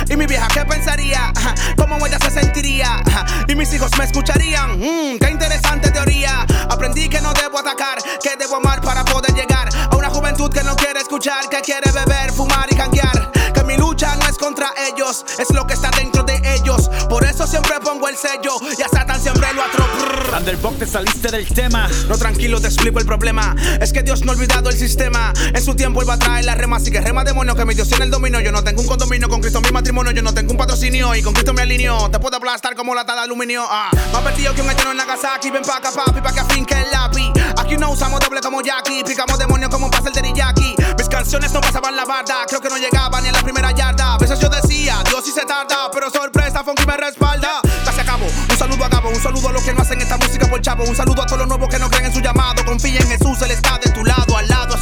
Y 0.08 0.16
mi 0.16 0.26
vieja, 0.26 0.48
¿qué 0.48 0.64
pensaría? 0.64 1.32
¿Cómo 1.76 2.04
ella 2.04 2.18
se 2.18 2.30
sentiría? 2.30 3.02
Y 3.46 3.54
mis 3.54 3.72
hijos 3.72 3.90
me 3.96 4.04
escucharían. 4.04 4.78
Mmm, 4.78 5.18
qué 5.18 5.30
interesante 5.30 5.90
teoría. 5.90 6.46
Aprendí 6.68 7.08
que 7.08 7.20
no 7.20 7.32
debo 7.32 7.58
atacar, 7.58 7.98
que 8.22 8.33
debo 8.36 8.56
amar 8.56 8.80
para 8.80 9.04
poder 9.04 9.34
llegar 9.34 9.68
a 9.90 9.96
una 9.96 10.10
juventud 10.10 10.50
que 10.50 10.62
no 10.62 10.74
quiere 10.76 11.00
escuchar, 11.00 11.48
que 11.48 11.60
quiere 11.60 11.90
beber, 11.92 12.32
fumar 12.32 12.66
y 12.70 12.76
canguear. 12.76 13.32
Que 13.52 13.62
mi 13.62 13.76
lucha 13.76 14.14
no 14.16 14.26
es 14.26 14.36
contra 14.36 14.72
ellos, 14.88 15.24
es 15.38 15.50
lo 15.50 15.66
que 15.66 15.74
está 15.74 15.90
dentro 15.90 16.22
de 16.22 16.40
ellos. 16.54 16.90
Por 17.08 17.24
eso 17.24 17.46
siempre 17.46 17.78
pongo 17.80 18.08
el 18.08 18.16
sello 18.16 18.56
y 18.76 18.82
a 18.82 18.88
Satan 18.88 19.20
siempre 19.20 19.52
lo 19.54 19.62
atropello. 19.62 20.36
Underbuck, 20.36 20.78
te 20.78 20.86
saliste 20.86 21.30
del 21.30 21.46
tema. 21.46 21.88
No, 22.08 22.18
tranquilo, 22.18 22.60
te 22.60 22.66
explico 22.66 22.98
el 22.98 23.06
problema. 23.06 23.54
Es 23.80 23.92
que 23.92 24.02
Dios 24.02 24.24
no 24.24 24.32
ha 24.32 24.34
olvidado 24.34 24.68
el 24.70 24.76
sistema. 24.76 25.32
En 25.52 25.62
su 25.62 25.76
tiempo 25.76 26.02
él 26.02 26.08
va 26.08 26.14
a 26.14 26.18
traer 26.18 26.44
la 26.44 26.54
rema. 26.54 26.76
Así 26.76 26.90
que 26.90 27.00
rema 27.00 27.22
demonio 27.22 27.54
que 27.54 27.64
mi 27.64 27.74
Dios 27.74 27.88
tiene 27.88 28.04
el 28.04 28.10
dominio. 28.10 28.40
Yo 28.40 28.50
no 28.50 28.64
tengo 28.64 28.80
un 28.80 28.88
condominio 28.88 29.28
con 29.28 29.40
Cristo 29.40 29.60
mi 29.60 29.70
matrimonio. 29.70 30.12
Yo 30.12 30.22
no 30.22 30.34
tengo 30.34 30.50
un 30.50 30.58
patrocinio 30.58 31.14
y 31.14 31.22
con 31.22 31.32
Cristo 31.32 31.52
me 31.52 31.62
alineo. 31.62 32.10
Te 32.10 32.18
puedo 32.18 32.36
aplastar 32.36 32.74
como 32.74 32.94
lata 32.94 33.14
de 33.14 33.20
aluminio. 33.20 33.64
Ah, 33.68 33.90
más 34.12 34.22
perdido 34.22 34.54
que 34.54 34.62
un 34.62 34.70
en 34.70 34.96
Nagasaki. 34.96 35.50
Ven 35.50 35.62
pa' 35.62 35.76
acá, 35.76 35.90
papi, 35.92 36.20
pa' 36.20 36.32
que 36.32 36.40
afinque 36.40 36.74
el 36.74 36.90
lápiz. 36.90 37.33
Aquí 37.74 37.80
no 37.80 37.90
usamos 37.90 38.20
doble 38.20 38.40
como 38.40 38.62
Jackie. 38.62 39.02
Picamos 39.02 39.36
demonio 39.36 39.68
como 39.68 39.90
pasa 39.90 40.06
el 40.06 40.14
teriyaki. 40.14 40.76
Mis 40.96 41.08
canciones 41.08 41.50
no 41.50 41.60
pasaban 41.60 41.96
la 41.96 42.04
barda. 42.04 42.46
Creo 42.46 42.60
que 42.60 42.68
no 42.68 42.78
llegaban 42.78 43.20
ni 43.24 43.30
a 43.30 43.32
la 43.32 43.42
primera 43.42 43.72
yarda. 43.72 44.14
A 44.14 44.18
veces 44.18 44.38
yo 44.38 44.48
decía, 44.48 45.02
Dios 45.08 45.24
sí 45.24 45.32
se 45.32 45.44
tarda. 45.44 45.90
Pero 45.92 46.08
sorpresa, 46.08 46.62
Funky 46.62 46.86
me 46.86 46.96
respalda. 46.96 47.60
Casi 47.84 47.98
acabo. 47.98 48.26
Un 48.48 48.56
saludo 48.56 48.84
a 48.84 48.88
Gabo. 48.88 49.08
Un 49.08 49.20
saludo 49.20 49.48
a 49.48 49.52
los 49.54 49.64
que 49.64 49.74
no 49.74 49.82
hacen 49.82 50.00
esta 50.00 50.16
música 50.18 50.46
por 50.46 50.60
chavo. 50.60 50.84
Un 50.84 50.94
saludo 50.94 51.22
a 51.22 51.26
todos 51.26 51.40
los 51.40 51.48
nuevos 51.48 51.68
que 51.68 51.80
no 51.80 51.90
creen 51.90 52.04
en 52.04 52.12
su 52.12 52.20
llamado. 52.20 52.64
Confía 52.64 53.00
en 53.00 53.08
Jesús, 53.08 53.42
Él 53.42 53.50
está 53.50 53.76
de 53.78 53.90
tu 53.90 54.04
lado, 54.04 54.36
al 54.36 54.46
lado, 54.46 54.73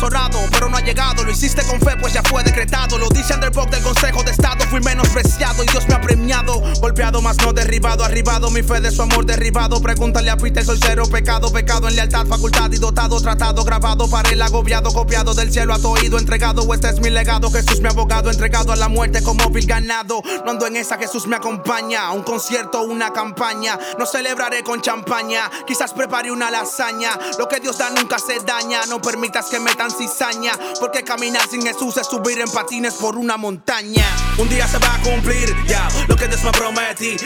Pero 0.50 0.68
no 0.68 0.76
ha 0.76 0.80
llegado. 0.80 1.22
Lo 1.22 1.30
hiciste 1.30 1.62
con 1.62 1.78
fe, 1.80 1.96
pues 2.00 2.12
ya 2.12 2.22
fue 2.24 2.42
decretado. 2.42 2.98
Lo 2.98 3.08
dice 3.08 3.34
Underbox 3.34 3.70
del 3.70 3.82
Consejo 3.84 4.24
de 4.24 4.32
Estado. 4.32 4.64
Fui 4.68 4.80
menospreciado 4.80 5.62
y 5.62 5.66
Dios 5.68 5.86
me 5.86 5.94
ha 5.94 6.00
premiado. 6.00 6.60
Golpeado, 6.80 7.22
más 7.22 7.36
no 7.38 7.52
derribado. 7.52 8.02
Arribado, 8.02 8.50
mi 8.50 8.64
fe 8.64 8.80
de 8.80 8.90
su 8.90 9.02
amor 9.02 9.24
derribado. 9.26 9.80
Pregúntale 9.80 10.30
a 10.30 10.36
Peter, 10.36 10.64
soy 10.64 10.80
cero 10.82 11.04
pecado. 11.08 11.52
Pecado 11.52 11.86
en 11.86 11.94
lealtad, 11.94 12.26
facultad 12.26 12.72
y 12.72 12.78
dotado. 12.78 13.20
Tratado, 13.20 13.62
grabado 13.62 14.10
para 14.10 14.28
el 14.30 14.42
agobiado. 14.42 14.92
Copiado 14.92 15.34
del 15.34 15.52
cielo 15.52 15.72
a 15.72 15.78
tu 15.78 15.90
oído, 15.90 16.18
entregado. 16.18 16.62
Este 16.74 16.88
es 16.88 17.00
mi 17.00 17.08
legado. 17.08 17.48
Jesús 17.52 17.80
mi 17.80 17.86
abogado, 17.86 18.28
entregado 18.28 18.72
a 18.72 18.76
la 18.76 18.88
muerte 18.88 19.22
como 19.22 19.50
vil 19.50 19.66
ganado. 19.66 20.20
No 20.44 20.50
ando 20.50 20.66
en 20.66 20.78
esa, 20.78 20.98
Jesús 20.98 21.28
me 21.28 21.36
acompaña. 21.36 22.10
Un 22.10 22.24
concierto, 22.24 22.82
una 22.82 23.12
campaña. 23.12 23.78
No 24.00 24.06
celebraré 24.06 24.64
con 24.64 24.82
champaña. 24.82 25.48
Quizás 25.64 25.92
prepare 25.92 26.32
una 26.32 26.50
lasaña. 26.50 27.10
Lo 27.38 27.46
que 27.46 27.60
Dios 27.60 27.78
da 27.78 27.90
nunca 27.90 28.18
se 28.18 28.40
daña. 28.40 28.80
No 28.88 29.00
permitas 29.00 29.46
que 29.46 29.60
metan 29.60 29.91
cizaña. 29.92 30.52
Porque 30.80 31.02
caminar 31.02 31.46
sin 31.48 31.62
Jesús 31.62 31.96
es 31.96 32.06
subir 32.06 32.40
en 32.40 32.50
patines 32.50 32.94
por 32.94 33.16
una 33.16 33.36
montaña. 33.36 34.04
Un 34.38 34.48
día 34.48 34.66
se 34.66 34.78
va 34.78 34.94
a 34.94 34.98
cumplir, 35.00 35.54
ya, 35.66 35.88
lo 36.08 36.16
que 36.16 36.28
Dios 36.28 36.42
me 36.44 36.52
prometí. 36.52 37.16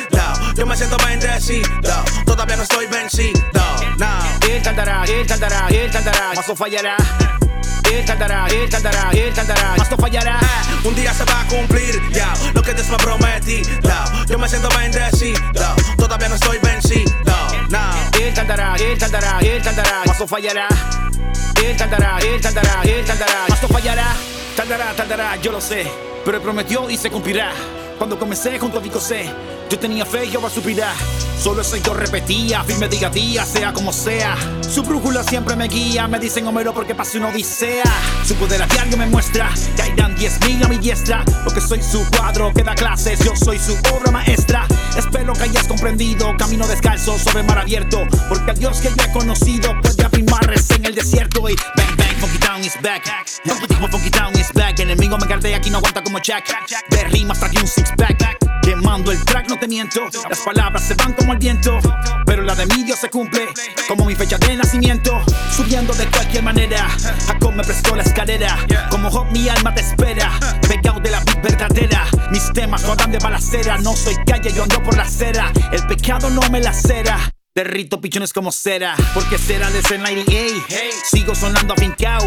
Yo 0.55 0.67
me 0.67 0.77
siento 0.77 0.97
bendecido. 0.99 1.69
Todavía 2.25 2.57
no 2.57 2.63
estoy 2.63 2.87
vencido. 2.87 3.41
No. 3.99 4.07
Él 4.49 4.63
cantará, 4.63 5.05
él 5.05 5.27
cantará, 5.27 5.69
él 5.69 5.91
cantará. 5.91 6.33
Más 6.35 6.49
no 6.49 6.57
fallará. 6.57 6.97
Él 7.93 8.05
cantará, 8.05 8.47
él 8.49 8.69
cantará, 8.69 9.11
él 9.13 9.33
cantará. 9.35 9.75
Más 9.77 9.91
no 9.91 9.97
fallará. 9.97 10.41
Un 10.85 10.95
día 10.95 11.13
se 11.15 11.25
va 11.25 11.41
a 11.41 11.47
cumplir, 11.47 12.01
ya, 12.11 12.33
lo 12.55 12.63
que 12.63 12.75
Dios 12.75 12.89
me 12.89 12.97
prometí. 12.97 13.63
Yo 14.29 14.39
me 14.39 14.49
siento 14.49 14.69
bendecido. 14.77 15.41
Todavía 15.97 16.29
no 16.29 16.35
estoy 16.35 16.59
vencido. 16.59 17.13
No. 17.25 17.79
Él 18.21 18.35
cantará, 18.35 18.77
él 18.77 18.99
cantará, 18.99 19.39
él 19.41 19.63
cantará. 19.63 20.03
Más 20.07 20.19
no 20.19 20.27
fallará. 20.27 20.69
Él 21.67 21.77
cantará, 21.77 22.19
él 22.19 22.41
cantará, 22.41 22.83
él 22.85 23.05
cantará. 23.05 23.47
Más 23.49 23.61
no 23.61 23.69
fallará. 23.69 24.15
Tardará, 24.55 24.95
tardará, 24.95 25.37
yo 25.37 25.51
lo 25.51 25.61
sé. 25.61 25.91
Pero 26.25 26.41
prometió 26.41 26.89
y 26.89 26.97
se 26.97 27.11
cumplirá. 27.11 27.51
Cuando 27.99 28.19
comencé 28.19 28.59
junto 28.59 28.79
a 28.79 28.83
Vico 28.83 29.01
C, 29.01 29.25
yo 29.71 29.79
tenía 29.79 30.05
fe 30.05 30.27
y 30.27 30.31
Jehová 30.31 30.51
suplirá. 30.51 30.93
Solo 31.43 31.63
eso 31.63 31.77
yo 31.77 31.95
repetía, 31.95 32.63
firme 32.65 32.89
día 32.89 33.09
a 33.09 33.11
día, 33.11 33.45
sea 33.45 33.73
como 33.73 33.93
sea. 33.93 34.37
Su 34.61 34.83
brújula 34.83 35.23
siempre 35.23 35.57
me 35.57 35.67
guía, 35.69 36.07
me 36.07 36.19
dicen 36.19 36.47
Homero 36.47 36.75
porque 36.75 36.95
pasé 36.95 37.19
una 37.19 37.29
odisea. 37.29 37.85
Su 38.27 38.35
poder 38.35 38.63
a 38.63 38.67
diario 38.67 38.97
me 38.97 39.07
muestra, 39.07 39.51
caerán 39.77 40.15
diez 40.15 40.39
mil 40.47 40.63
a 40.63 40.69
mi 40.69 40.79
diestra. 40.79 41.25
Porque 41.45 41.61
soy 41.61 41.83
su 41.83 42.05
cuadro 42.11 42.53
que 42.53 42.63
da 42.63 42.75
clases, 42.75 43.19
yo 43.21 43.35
soy 43.35 43.59
su 43.59 43.73
obra 43.95 44.11
maestra. 44.11 44.67
Espero 44.97 45.33
que 45.33 45.45
hayas 45.45 45.67
comprendido, 45.67 46.35
camino 46.37 46.67
descalzo 46.67 47.19
sobre 47.19 47.43
mar 47.45 47.59
abierto. 47.59 48.07
Porque 48.29 48.51
al 48.51 48.59
Dios 48.59 48.81
que 48.81 48.89
yo 48.89 49.05
he 49.05 49.13
conocido 49.13 49.73
puede 49.83 50.05
abrir 50.05 50.31
mares 50.31 50.71
en 50.71 50.85
el 50.85 50.95
desierto. 50.95 51.49
Y 51.49 51.57
Funky 52.37 52.49
Town 52.49 52.65
is 52.65 52.77
back. 52.83 53.05
Funky 53.91 54.11
Town, 54.11 54.33
is 54.39 54.53
back. 54.53 54.79
Enemigo 54.79 55.17
me 55.17 55.27
cartea 55.27 55.57
aquí 55.57 55.71
no 55.71 55.79
aguanta 55.79 56.03
como 56.03 56.19
Jack. 56.19 56.45
De 56.91 57.05
rimas 57.05 57.41
traje 57.41 57.59
un 57.59 57.67
six 57.67 57.91
pack. 57.97 58.39
Quemando 58.63 59.11
el 59.11 59.25
track, 59.25 59.49
no 59.49 59.59
te 59.59 59.67
miento. 59.67 60.03
Las 60.29 60.41
palabras 60.41 60.83
se 60.83 60.95
van 60.97 61.15
como 61.15 61.33
el 61.33 61.39
viento. 61.39 61.79
Pero 62.27 62.43
la 62.43 62.55
de 62.55 62.67
mi 62.67 62.85
Dios 62.85 62.99
se 62.99 63.09
cumple. 63.09 63.49
Como 63.89 64.05
mi 64.05 64.15
fecha 64.15 64.37
de 64.39 64.55
nacimiento. 64.55 65.19
Subiendo 65.51 65.95
de 65.95 66.07
cualquier 66.09 66.43
manera. 66.43 66.89
Jacob 67.27 67.55
me 67.55 67.65
prestó 67.65 67.97
la 67.97 68.03
escalera. 68.03 68.59
Como 68.91 69.11
Job, 69.11 69.31
mi 69.31 69.49
alma 69.49 69.75
te 69.75 69.81
espera. 69.81 70.31
Pegado 70.69 71.01
de 71.01 71.11
la 71.11 71.21
vida 71.21 71.41
verdadera. 71.43 72.07
Mis 72.31 72.53
temas 72.53 72.83
no 72.83 72.97
dan 72.97 73.13
de 73.13 73.19
balacera. 73.19 73.79
No 73.79 73.97
soy 73.97 74.17
calle, 74.27 74.53
yo 74.53 74.65
ando 74.65 74.83
por 74.83 74.95
la 74.97 75.05
acera. 75.05 75.53
El 75.73 75.87
pecado 75.87 76.29
no 76.29 76.43
me 76.51 76.61
lacera. 76.61 77.36
Derrito 77.57 78.03
pichones 78.03 78.35
como 78.35 78.53
cera, 78.53 78.95
porque 79.15 79.39
cera 79.39 79.71
desde 79.71 79.95
el 79.95 80.03
98. 80.03 80.55
Sigo 81.11 81.35
sonando 81.35 81.73
afincao. 81.73 82.21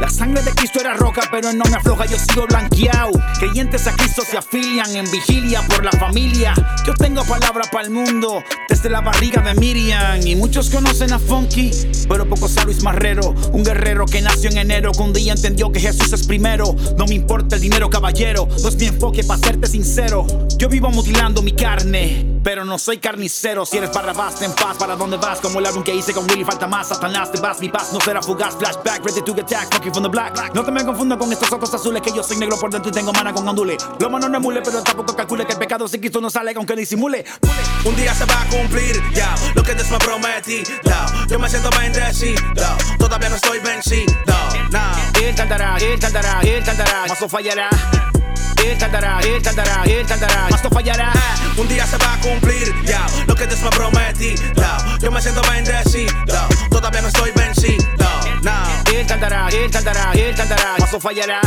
La 0.00 0.08
sangre 0.08 0.44
de 0.44 0.52
Cristo 0.52 0.78
era 0.78 0.94
roca, 0.94 1.22
pero 1.28 1.52
no 1.52 1.64
me 1.64 1.76
afloja, 1.76 2.06
yo 2.06 2.16
sigo 2.16 2.46
blanqueado. 2.46 3.10
Creyentes 3.40 3.88
a 3.88 3.96
Cristo 3.96 4.22
se 4.24 4.38
afilian 4.38 4.94
en 4.94 5.10
vigilia 5.10 5.60
por 5.62 5.84
la 5.84 5.90
familia. 5.90 6.54
Yo 6.86 6.94
tengo 6.94 7.24
palabra 7.24 7.64
para 7.72 7.84
el 7.84 7.90
mundo, 7.90 8.44
desde 8.68 8.88
la 8.88 9.00
barriga 9.00 9.42
de 9.42 9.54
Miriam. 9.54 10.24
Y 10.24 10.36
muchos 10.36 10.70
conocen 10.70 11.12
a 11.12 11.18
Funky, 11.18 11.72
pero 12.08 12.28
pocos 12.28 12.52
saben 12.52 12.66
Luis 12.66 12.84
Marrero. 12.84 13.30
Un 13.52 13.64
guerrero 13.64 14.06
que 14.06 14.22
nació 14.22 14.50
en 14.50 14.58
enero, 14.58 14.92
que 14.92 15.02
un 15.02 15.12
día 15.12 15.32
entendió 15.32 15.72
que 15.72 15.80
Jesús 15.80 16.12
es 16.12 16.28
primero. 16.28 16.76
No 16.96 17.06
me 17.06 17.16
importa 17.16 17.56
el 17.56 17.60
dinero, 17.60 17.90
caballero, 17.90 18.46
no 18.62 18.68
es 18.68 18.76
mi 18.76 18.86
enfoque, 18.86 19.24
para 19.24 19.40
serte 19.40 19.66
sincero. 19.66 20.24
Yo 20.58 20.68
vivo 20.68 20.90
mutilando 20.90 21.42
mi 21.42 21.56
carne, 21.56 22.35
pero 22.46 22.64
no 22.64 22.78
soy 22.78 22.98
carnicero. 22.98 23.66
Si 23.66 23.76
eres 23.76 23.92
barrabás, 23.92 24.36
ten 24.36 24.52
paz, 24.52 24.76
¿para 24.76 24.94
dónde 24.94 25.16
vas? 25.16 25.40
Como 25.40 25.58
el 25.58 25.66
álbum 25.66 25.82
que 25.82 25.92
hice 25.92 26.12
con 26.12 26.30
Willy, 26.30 26.44
falta 26.44 26.68
más. 26.68 26.86
Satanás, 26.86 27.32
te 27.32 27.40
vas, 27.40 27.58
mi 27.58 27.68
paz 27.68 27.92
no 27.92 27.98
será 28.00 28.22
fugaz. 28.22 28.54
Flashback, 28.54 29.04
ready 29.04 29.20
to 29.20 29.34
get 29.34 29.42
attack, 29.42 29.74
fucking 29.74 29.92
from 29.92 30.04
the 30.04 30.08
black. 30.08 30.54
No 30.54 30.64
te 30.64 30.70
me 30.70 30.84
confunda 30.84 31.18
con 31.18 31.32
estos 31.32 31.50
ojos 31.50 31.74
azules, 31.74 32.00
que 32.02 32.12
yo 32.12 32.22
soy 32.22 32.36
negro 32.36 32.56
por 32.56 32.70
dentro 32.70 32.88
y 32.88 32.94
tengo 32.94 33.12
mana 33.12 33.32
con 33.32 33.48
andule. 33.48 33.76
Lo 33.98 34.08
mano 34.10 34.28
no 34.28 34.36
emule, 34.36 34.62
pero 34.62 34.80
tampoco 34.80 35.16
calcule 35.16 35.44
que 35.44 35.54
el 35.54 35.58
pecado 35.58 35.88
sin 35.88 35.98
Cristo 35.98 36.20
no 36.20 36.30
sale, 36.30 36.52
aunque 36.54 36.76
disimule. 36.76 37.24
Un 37.84 37.96
día 37.96 38.14
se 38.14 38.24
va 38.26 38.40
a 38.40 38.46
cumplir, 38.46 39.02
ya, 39.12 39.34
lo 39.56 39.64
que 39.64 39.74
Dios 39.74 39.90
me 39.90 39.98
prometí. 39.98 40.62
Yo 41.28 41.40
me 41.40 41.48
siento 41.48 41.68
bendecido. 41.70 42.40
Todavía 42.96 43.28
no 43.28 43.34
estoy 43.34 43.58
vencido. 43.58 44.14
No. 44.70 44.80
Él 45.20 45.34
cantará, 45.34 45.78
él 45.78 45.98
cantará, 45.98 46.40
él 46.42 46.62
cantará. 46.62 47.06
Más 47.08 47.20
no 47.20 47.28
fallará. 47.28 47.70
Él 48.66 48.76
cantará, 48.78 49.20
él 49.20 49.40
cantará, 49.40 49.84
él 49.84 50.04
cantará. 50.06 50.48
Más 50.50 50.64
no 50.64 50.70
fallará. 50.70 51.12
Un 51.56 51.68
día 51.68 51.86
se 51.86 51.96
va 51.98 52.14
a 52.14 52.20
cumplir, 52.20 52.74
ya, 52.84 53.06
lo 53.28 53.34
que 53.36 53.46
Dios 53.46 53.60
me 53.62 53.70
prometí. 53.70 54.34
Yo 55.00 55.10
me 55.12 55.22
siento 55.22 55.40
bendecido. 55.48 56.12
Todavía 56.68 57.00
no 57.00 57.06
estoy 57.06 57.30
vencido. 57.30 57.84
No. 58.42 58.52
Él 58.92 59.06
cantará, 59.06 59.48
él 59.50 59.70
cantará, 59.70 60.12
él 60.14 60.34
cantará. 60.34 60.74
Más 60.80 60.92
no 60.92 60.98
fallará. 60.98 61.40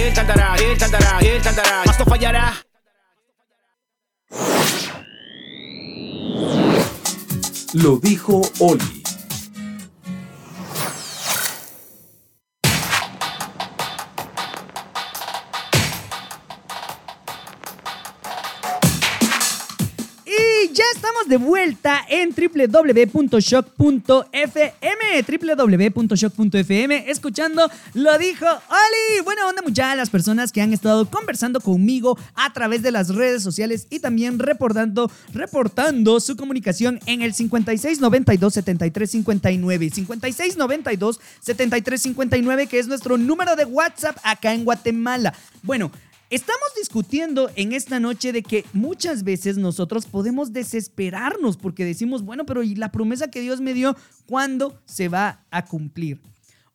Él 0.00 0.14
cantará, 0.14 0.54
él 0.56 0.78
cantará, 0.78 1.18
él 1.18 1.42
cantará. 1.42 1.82
Más 1.84 1.98
no 1.98 2.04
fallará. 2.04 2.54
Lo 7.72 7.96
dijo 7.96 8.40
Oli. 8.60 8.99
Estamos 20.94 21.28
de 21.28 21.36
vuelta 21.36 22.04
en 22.08 22.30
www.shock.fm, 22.30 23.12
www.shock.fm, 25.46 27.10
escuchando 27.10 27.70
Lo 27.94 28.18
dijo 28.18 28.46
Oli. 28.46 29.20
Buena 29.24 29.46
onda 29.46 29.62
muchas 29.62 29.96
las 29.96 30.10
personas 30.10 30.50
que 30.52 30.62
han 30.62 30.72
estado 30.72 31.08
conversando 31.08 31.60
conmigo 31.60 32.18
a 32.34 32.52
través 32.52 32.82
de 32.82 32.90
las 32.90 33.14
redes 33.14 33.42
sociales 33.42 33.86
y 33.90 34.00
también 34.00 34.38
reportando, 34.38 35.10
reportando 35.32 36.18
su 36.20 36.36
comunicación 36.36 36.98
en 37.06 37.22
el 37.22 37.34
5692 37.34 38.54
7359 38.54 39.90
5692 39.90 41.20
7359 41.40 42.66
que 42.66 42.78
es 42.78 42.88
nuestro 42.88 43.16
número 43.16 43.54
de 43.56 43.64
WhatsApp 43.64 44.16
acá 44.22 44.54
en 44.54 44.64
Guatemala. 44.64 45.34
Bueno, 45.62 45.90
Estamos 46.30 46.68
discutiendo 46.76 47.50
en 47.56 47.72
esta 47.72 47.98
noche 47.98 48.32
de 48.32 48.44
que 48.44 48.64
muchas 48.72 49.24
veces 49.24 49.56
nosotros 49.56 50.06
podemos 50.06 50.52
desesperarnos 50.52 51.56
porque 51.56 51.84
decimos, 51.84 52.22
bueno, 52.22 52.46
pero 52.46 52.62
¿y 52.62 52.76
la 52.76 52.92
promesa 52.92 53.32
que 53.32 53.40
Dios 53.40 53.60
me 53.60 53.74
dio 53.74 53.96
cuándo 54.26 54.80
se 54.84 55.08
va 55.08 55.44
a 55.50 55.64
cumplir? 55.64 56.20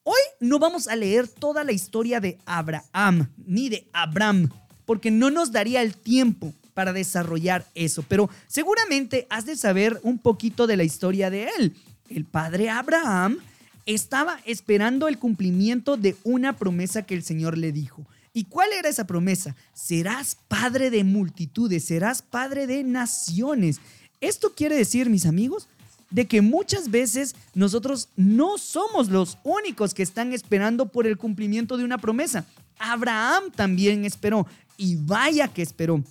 Hoy 0.04 0.20
no 0.42 0.60
vamos 0.60 0.90
a 0.90 0.98
leer 0.98 1.30
toda 1.30 1.64
la 1.64 1.72
historia 1.72 2.20
de 2.20 2.38
Abraham 2.46 3.30
ni 3.48 3.70
de 3.70 3.88
Abraham, 3.94 4.50
porque 4.86 5.10
no 5.10 5.32
nos 5.32 5.54
daría 5.54 5.82
el 5.82 5.96
tiempo 5.96 6.54
para 6.74 6.92
desarrollar 6.92 7.66
eso, 7.76 8.04
pero 8.10 8.30
seguramente 8.48 9.26
has 9.30 9.46
de 9.46 9.56
saber 9.56 10.02
un 10.04 10.18
poquito 10.18 10.68
de 10.68 10.76
la 10.76 10.84
historia 10.84 11.30
de 11.30 11.48
él. 11.58 11.74
El 12.10 12.26
padre 12.26 12.70
Abraham 12.70 13.38
estaba 13.86 14.38
esperando 14.46 15.08
el 15.08 15.18
cumplimiento 15.18 15.96
de 15.96 16.18
una 16.26 16.58
promesa 16.58 17.04
que 17.04 17.14
el 17.14 17.24
Señor 17.24 17.58
le 17.58 17.72
dijo. 17.72 18.06
¿Y 18.36 18.44
cuál 18.44 18.74
era 18.74 18.90
esa 18.90 19.08
promesa? 19.08 19.56
Serás 19.74 20.38
padre 20.50 20.90
de 20.90 21.06
multitudes, 21.06 21.86
serás 21.86 22.22
padre 22.22 22.68
de 22.68 22.84
naciones. 22.84 23.80
Esto 24.20 24.54
quiere 24.54 24.76
decir, 24.76 25.10
mis 25.10 25.26
amigos, 25.26 25.70
de 26.10 26.26
que 26.26 26.42
muchas 26.42 26.92
veces 26.92 27.34
nosotros 27.54 28.10
no 28.18 28.58
somos 28.58 29.08
los 29.08 29.38
únicos 29.46 29.94
que 29.94 30.04
están 30.04 30.34
esperando 30.34 30.92
por 30.92 31.08
el 31.08 31.18
cumplimiento 31.18 31.78
de 31.78 31.86
una 31.86 31.98
promesa. 31.98 32.46
Abraham 32.78 33.52
también 33.56 34.04
esperó 34.04 34.46
y 34.76 34.98
vaya 34.98 35.48
que 35.48 35.62
esperó. 35.62 36.04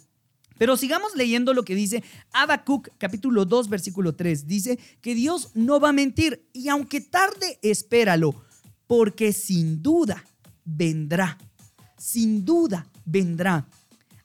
Pero 0.57 0.79
sigamos 0.79 1.15
leyendo 1.15 1.53
lo 1.53 1.63
que 1.63 1.75
dice 1.75 2.03
Habacuc 2.33 2.89
capítulo 2.97 3.45
2 3.45 3.69
versículo 3.69 4.15
3. 4.15 4.47
Dice 4.47 4.79
que 5.03 5.15
Dios 5.15 5.51
no 5.53 5.79
va 5.79 5.91
a 5.91 5.93
mentir 5.93 6.49
y 6.55 6.71
aunque 6.71 7.03
tarde, 7.03 7.59
espéralo, 7.61 8.35
porque 8.87 9.35
sin 9.35 9.83
duda 9.83 10.25
vendrá 10.65 11.37
sin 11.99 12.45
duda 12.45 12.87
vendrá. 13.05 13.65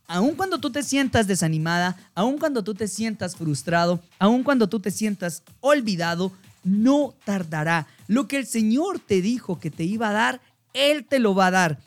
Aun 0.08 0.36
cuando 0.36 0.58
tú 0.58 0.72
te 0.72 0.82
sientas 0.82 1.28
desanimada, 1.28 1.96
aun 2.16 2.40
cuando 2.40 2.64
tú 2.64 2.74
te 2.74 2.88
sientas 2.88 3.36
frustrado, 3.36 4.00
aun 4.18 4.44
cuando 4.44 4.68
tú 4.68 4.80
te 4.80 4.90
sientas 4.90 5.44
olvidado, 5.60 6.32
no 6.64 7.14
tardará. 7.26 7.88
Lo 8.08 8.28
que 8.28 8.38
el 8.38 8.48
Señor 8.48 9.00
te 9.00 9.22
dijo 9.22 9.60
que 9.60 9.70
te 9.70 9.84
iba 9.84 10.10
a 10.10 10.14
dar, 10.14 10.42
Él 10.74 11.06
te 11.06 11.20
lo 11.20 11.36
va 11.36 11.48
a 11.48 11.52
dar. 11.52 11.80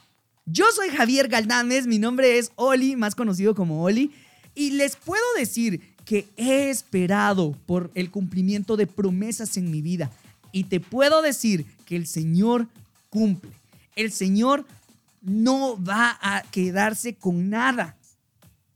Yo 0.47 0.67
soy 0.75 0.89
Javier 0.91 1.29
Galdames, 1.29 1.87
mi 1.87 1.99
nombre 1.99 2.39
es 2.39 2.53
Oli, 2.57 2.97
más 2.97 3.15
conocido 3.15 3.55
como 3.55 3.83
Oli, 3.83 4.13
y 4.55 4.71
les 4.71 4.97
puedo 4.97 5.25
decir 5.37 5.81
que 6.05 6.29
he 6.37 6.69
esperado 6.69 7.57
por 7.67 7.91
el 7.95 8.11
cumplimiento 8.11 8.77
de 8.77 8.87
promesas 8.87 9.57
en 9.57 9.71
mi 9.71 9.83
vida. 9.83 10.11
Y 10.53 10.65
te 10.65 10.81
puedo 10.81 11.23
decir 11.23 11.67
que 11.87 11.97
el 11.97 12.07
Señor 12.07 12.69
cumple. 13.09 13.51
El 13.97 14.13
Señor 14.13 14.67
no 15.23 15.83
va 15.83 16.19
a 16.21 16.43
quedarse 16.43 17.15
con 17.15 17.49
nada. 17.49 17.97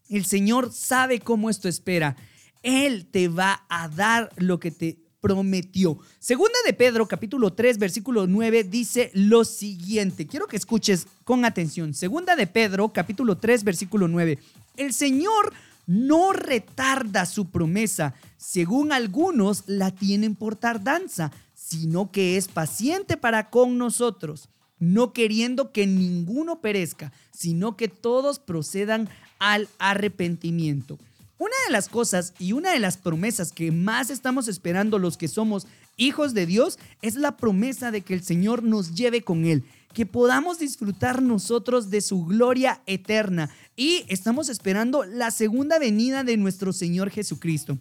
El 0.08 0.24
Señor 0.24 0.72
sabe 0.72 1.20
cómo 1.20 1.50
esto 1.50 1.68
espera. 1.68 2.16
Él 2.62 3.06
te 3.06 3.28
va 3.28 3.64
a 3.68 3.88
dar 3.88 4.30
lo 4.36 4.58
que 4.58 4.70
te 4.70 4.98
prometió. 5.20 5.98
Segunda 6.20 6.54
de 6.64 6.72
Pedro, 6.72 7.08
capítulo 7.08 7.52
3, 7.52 7.78
versículo 7.78 8.26
9, 8.26 8.64
dice 8.64 9.10
lo 9.14 9.44
siguiente. 9.44 10.26
Quiero 10.26 10.46
que 10.46 10.56
escuches 10.56 11.08
con 11.24 11.44
atención. 11.44 11.94
Segunda 11.94 12.36
de 12.36 12.46
Pedro, 12.46 12.92
capítulo 12.92 13.36
3, 13.36 13.64
versículo 13.64 14.06
9. 14.06 14.38
El 14.76 14.92
Señor 14.92 15.52
no 15.86 16.32
retarda 16.32 17.26
su 17.26 17.50
promesa, 17.50 18.14
según 18.36 18.92
algunos 18.92 19.64
la 19.66 19.90
tienen 19.90 20.36
por 20.36 20.56
tardanza, 20.56 21.32
sino 21.54 22.12
que 22.12 22.36
es 22.36 22.48
paciente 22.48 23.16
para 23.16 23.50
con 23.50 23.78
nosotros 23.78 24.48
no 24.78 25.12
queriendo 25.12 25.72
que 25.72 25.86
ninguno 25.86 26.60
perezca, 26.60 27.12
sino 27.32 27.76
que 27.76 27.88
todos 27.88 28.38
procedan 28.38 29.08
al 29.38 29.68
arrepentimiento. 29.78 30.98
Una 31.38 31.54
de 31.66 31.72
las 31.72 31.88
cosas 31.88 32.32
y 32.38 32.52
una 32.52 32.72
de 32.72 32.78
las 32.78 32.96
promesas 32.96 33.52
que 33.52 33.70
más 33.70 34.08
estamos 34.10 34.48
esperando 34.48 34.98
los 34.98 35.16
que 35.16 35.28
somos 35.28 35.66
hijos 35.96 36.32
de 36.32 36.46
Dios 36.46 36.78
es 37.02 37.14
la 37.16 37.36
promesa 37.36 37.90
de 37.90 38.00
que 38.00 38.14
el 38.14 38.22
Señor 38.22 38.62
nos 38.62 38.94
lleve 38.94 39.22
con 39.22 39.44
Él, 39.44 39.64
que 39.92 40.06
podamos 40.06 40.58
disfrutar 40.58 41.22
nosotros 41.22 41.90
de 41.90 42.00
su 42.00 42.24
gloria 42.24 42.80
eterna. 42.86 43.50
Y 43.76 44.04
estamos 44.08 44.48
esperando 44.48 45.04
la 45.04 45.30
segunda 45.30 45.78
venida 45.78 46.24
de 46.24 46.36
nuestro 46.36 46.72
Señor 46.72 47.10
Jesucristo. 47.10 47.78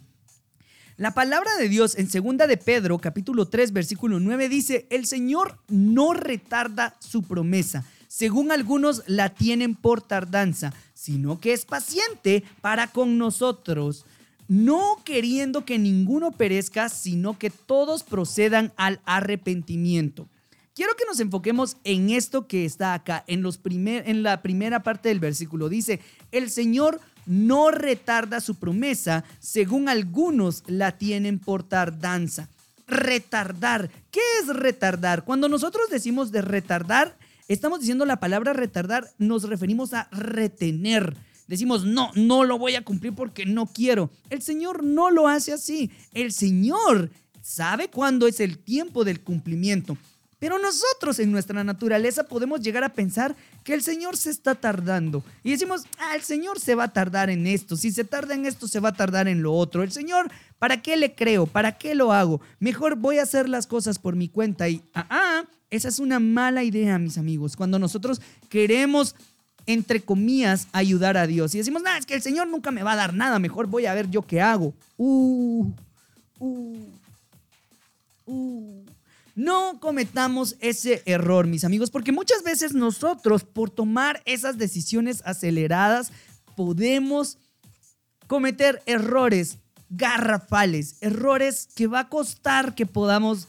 La 0.98 1.12
palabra 1.12 1.54
de 1.58 1.68
Dios 1.68 1.94
en 1.98 2.08
segunda 2.08 2.46
de 2.46 2.56
Pedro, 2.56 2.96
capítulo 2.98 3.48
3, 3.48 3.74
versículo 3.74 4.18
9 4.18 4.48
dice, 4.48 4.86
"El 4.88 5.04
Señor 5.04 5.58
no 5.68 6.14
retarda 6.14 6.96
su 7.00 7.22
promesa, 7.22 7.84
según 8.08 8.50
algunos 8.50 9.02
la 9.06 9.28
tienen 9.28 9.74
por 9.74 10.00
tardanza, 10.00 10.72
sino 10.94 11.38
que 11.38 11.52
es 11.52 11.66
paciente 11.66 12.44
para 12.62 12.86
con 12.86 13.18
nosotros, 13.18 14.06
no 14.48 15.02
queriendo 15.04 15.66
que 15.66 15.78
ninguno 15.78 16.32
perezca, 16.32 16.88
sino 16.88 17.38
que 17.38 17.50
todos 17.50 18.02
procedan 18.02 18.72
al 18.78 19.00
arrepentimiento." 19.04 20.30
Quiero 20.74 20.94
que 20.94 21.04
nos 21.06 21.20
enfoquemos 21.20 21.76
en 21.84 22.08
esto 22.08 22.46
que 22.46 22.64
está 22.64 22.94
acá, 22.94 23.22
en, 23.26 23.42
los 23.42 23.58
primer, 23.58 24.08
en 24.08 24.22
la 24.22 24.40
primera 24.40 24.82
parte 24.82 25.10
del 25.10 25.20
versículo. 25.20 25.68
Dice, 25.68 26.00
el 26.32 26.50
Señor 26.50 27.00
no 27.26 27.70
retarda 27.70 28.40
su 28.40 28.54
promesa, 28.54 29.24
según 29.40 29.88
algunos 29.88 30.62
la 30.66 30.96
tienen 30.96 31.38
por 31.38 31.62
tardanza. 31.62 32.48
Retardar. 32.86 33.90
¿Qué 34.10 34.20
es 34.40 34.48
retardar? 34.48 35.24
Cuando 35.24 35.48
nosotros 35.48 35.90
decimos 35.90 36.30
de 36.32 36.42
retardar, 36.42 37.16
estamos 37.48 37.80
diciendo 37.80 38.04
la 38.04 38.20
palabra 38.20 38.52
retardar, 38.52 39.10
nos 39.18 39.44
referimos 39.44 39.92
a 39.92 40.08
retener. 40.12 41.16
Decimos, 41.48 41.84
no, 41.84 42.10
no 42.14 42.44
lo 42.44 42.58
voy 42.58 42.74
a 42.74 42.84
cumplir 42.84 43.14
porque 43.14 43.46
no 43.46 43.66
quiero. 43.66 44.10
El 44.30 44.42
Señor 44.42 44.82
no 44.82 45.10
lo 45.10 45.28
hace 45.28 45.52
así. 45.52 45.90
El 46.12 46.32
Señor 46.32 47.10
sabe 47.40 47.88
cuándo 47.88 48.26
es 48.26 48.40
el 48.40 48.58
tiempo 48.58 49.04
del 49.04 49.20
cumplimiento. 49.20 49.96
Pero 50.46 50.60
nosotros 50.60 51.18
en 51.18 51.32
nuestra 51.32 51.64
naturaleza 51.64 52.22
podemos 52.22 52.60
llegar 52.60 52.84
a 52.84 52.88
pensar 52.88 53.34
que 53.64 53.74
el 53.74 53.82
Señor 53.82 54.16
se 54.16 54.30
está 54.30 54.54
tardando. 54.54 55.24
Y 55.42 55.50
decimos, 55.50 55.82
ah, 55.98 56.14
el 56.14 56.22
Señor 56.22 56.60
se 56.60 56.76
va 56.76 56.84
a 56.84 56.92
tardar 56.92 57.30
en 57.30 57.48
esto. 57.48 57.76
Si 57.76 57.90
se 57.90 58.04
tarda 58.04 58.36
en 58.36 58.46
esto, 58.46 58.68
se 58.68 58.78
va 58.78 58.90
a 58.90 58.94
tardar 58.94 59.26
en 59.26 59.42
lo 59.42 59.52
otro. 59.52 59.82
El 59.82 59.90
Señor, 59.90 60.30
¿para 60.60 60.82
qué 60.82 60.96
le 60.96 61.16
creo? 61.16 61.48
¿Para 61.48 61.76
qué 61.76 61.96
lo 61.96 62.12
hago? 62.12 62.40
Mejor 62.60 62.94
voy 62.94 63.18
a 63.18 63.24
hacer 63.24 63.48
las 63.48 63.66
cosas 63.66 63.98
por 63.98 64.14
mi 64.14 64.28
cuenta. 64.28 64.68
Y, 64.68 64.82
ah, 64.94 65.06
ah, 65.10 65.44
esa 65.68 65.88
es 65.88 65.98
una 65.98 66.20
mala 66.20 66.62
idea, 66.62 66.96
mis 67.00 67.18
amigos. 67.18 67.56
Cuando 67.56 67.80
nosotros 67.80 68.20
queremos 68.48 69.16
entre 69.66 70.00
comillas, 70.00 70.68
ayudar 70.70 71.16
a 71.16 71.26
Dios. 71.26 71.56
Y 71.56 71.58
decimos, 71.58 71.82
nada, 71.82 71.98
es 71.98 72.06
que 72.06 72.14
el 72.14 72.22
Señor 72.22 72.46
nunca 72.46 72.70
me 72.70 72.84
va 72.84 72.92
a 72.92 72.96
dar 72.96 73.14
nada, 73.14 73.40
mejor 73.40 73.66
voy 73.66 73.86
a 73.86 73.94
ver 73.94 74.08
yo 74.10 74.22
qué 74.22 74.40
hago. 74.40 74.72
Uh, 74.96 75.72
uh, 76.38 76.76
uh. 78.26 78.85
No 79.36 79.78
cometamos 79.80 80.56
ese 80.60 81.02
error, 81.04 81.46
mis 81.46 81.62
amigos, 81.62 81.90
porque 81.90 82.10
muchas 82.10 82.42
veces 82.42 82.72
nosotros, 82.72 83.44
por 83.44 83.68
tomar 83.70 84.22
esas 84.24 84.56
decisiones 84.56 85.22
aceleradas, 85.26 86.10
podemos 86.56 87.38
cometer 88.26 88.82
errores 88.86 89.58
garrafales, 89.90 90.96
errores 91.02 91.68
que 91.76 91.86
va 91.86 92.00
a 92.00 92.08
costar 92.08 92.74
que 92.74 92.86
podamos 92.86 93.46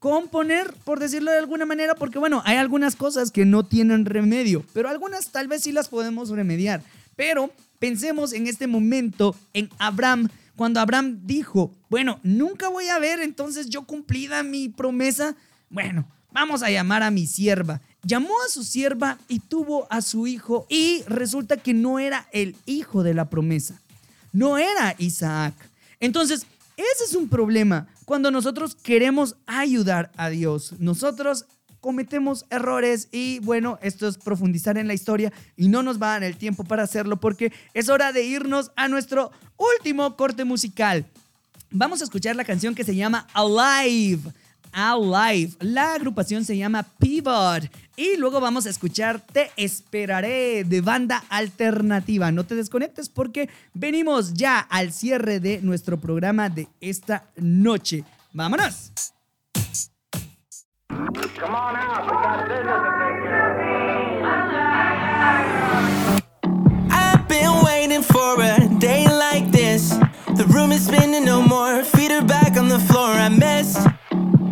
componer, 0.00 0.74
por 0.84 0.98
decirlo 0.98 1.30
de 1.30 1.38
alguna 1.38 1.64
manera, 1.64 1.94
porque 1.94 2.18
bueno, 2.18 2.42
hay 2.44 2.56
algunas 2.56 2.96
cosas 2.96 3.30
que 3.30 3.44
no 3.44 3.62
tienen 3.62 4.04
remedio, 4.04 4.64
pero 4.72 4.88
algunas 4.88 5.30
tal 5.30 5.46
vez 5.46 5.62
sí 5.62 5.70
las 5.70 5.88
podemos 5.88 6.30
remediar. 6.30 6.82
Pero 7.14 7.52
pensemos 7.78 8.32
en 8.32 8.48
este 8.48 8.66
momento 8.66 9.36
en 9.54 9.70
Abraham, 9.78 10.28
cuando 10.56 10.80
Abraham 10.80 11.20
dijo, 11.24 11.74
bueno, 11.88 12.20
nunca 12.22 12.68
voy 12.68 12.88
a 12.88 12.98
ver 12.98 13.20
entonces 13.20 13.68
yo 13.68 13.82
cumplida 13.86 14.42
mi 14.42 14.68
promesa, 14.68 15.36
bueno, 15.70 16.06
vamos 16.30 16.62
a 16.62 16.70
llamar 16.70 17.02
a 17.02 17.10
mi 17.10 17.26
sierva. 17.26 17.80
Llamó 18.04 18.34
a 18.44 18.50
su 18.50 18.64
sierva 18.64 19.18
y 19.28 19.38
tuvo 19.38 19.86
a 19.88 20.02
su 20.02 20.26
hijo 20.26 20.66
y 20.68 21.02
resulta 21.06 21.56
que 21.56 21.72
no 21.72 21.98
era 21.98 22.26
el 22.32 22.56
hijo 22.66 23.02
de 23.02 23.14
la 23.14 23.30
promesa, 23.30 23.80
no 24.32 24.58
era 24.58 24.96
Isaac. 24.98 25.54
Entonces, 26.00 26.46
ese 26.76 27.04
es 27.04 27.14
un 27.14 27.28
problema 27.28 27.86
cuando 28.04 28.30
nosotros 28.30 28.74
queremos 28.74 29.36
ayudar 29.46 30.10
a 30.16 30.30
Dios. 30.30 30.74
Nosotros 30.78 31.46
cometemos 31.82 32.46
errores 32.48 33.08
y 33.10 33.40
bueno, 33.40 33.78
esto 33.82 34.08
es 34.08 34.16
profundizar 34.16 34.78
en 34.78 34.86
la 34.86 34.94
historia 34.94 35.32
y 35.56 35.68
no 35.68 35.82
nos 35.82 36.00
va 36.00 36.10
a 36.10 36.12
dar 36.12 36.22
el 36.24 36.36
tiempo 36.36 36.64
para 36.64 36.84
hacerlo 36.84 37.18
porque 37.18 37.52
es 37.74 37.90
hora 37.90 38.12
de 38.12 38.24
irnos 38.24 38.70
a 38.76 38.88
nuestro 38.88 39.32
último 39.58 40.16
corte 40.16 40.44
musical. 40.44 41.04
Vamos 41.70 42.00
a 42.00 42.04
escuchar 42.04 42.36
la 42.36 42.44
canción 42.44 42.74
que 42.74 42.84
se 42.84 42.94
llama 42.94 43.26
Alive. 43.34 44.30
Alive. 44.70 45.52
La 45.60 45.94
agrupación 45.94 46.44
se 46.44 46.56
llama 46.56 46.84
Pivot. 46.98 47.68
Y 47.96 48.16
luego 48.16 48.40
vamos 48.40 48.64
a 48.66 48.70
escuchar 48.70 49.20
Te 49.20 49.50
Esperaré 49.56 50.64
de 50.64 50.80
banda 50.82 51.24
alternativa. 51.28 52.30
No 52.30 52.44
te 52.44 52.54
desconectes 52.54 53.08
porque 53.08 53.50
venimos 53.74 54.34
ya 54.34 54.60
al 54.60 54.92
cierre 54.92 55.40
de 55.40 55.60
nuestro 55.62 55.98
programa 55.98 56.48
de 56.48 56.68
esta 56.80 57.24
noche. 57.36 58.04
¡Vámonos! 58.32 59.11
I've 66.90 67.28
been 67.28 67.64
waiting 67.64 68.02
for 68.02 68.42
a 68.42 68.68
day 68.78 69.06
like 69.08 69.50
this. 69.50 69.96
The 70.36 70.44
room 70.50 70.70
is 70.70 70.84
spinning 70.86 71.24
no 71.24 71.40
more. 71.40 71.82
Feet 71.82 72.12
are 72.12 72.22
back 72.22 72.58
on 72.58 72.68
the 72.68 72.78
floor. 72.78 73.08
I 73.08 73.30
missed. 73.30 73.86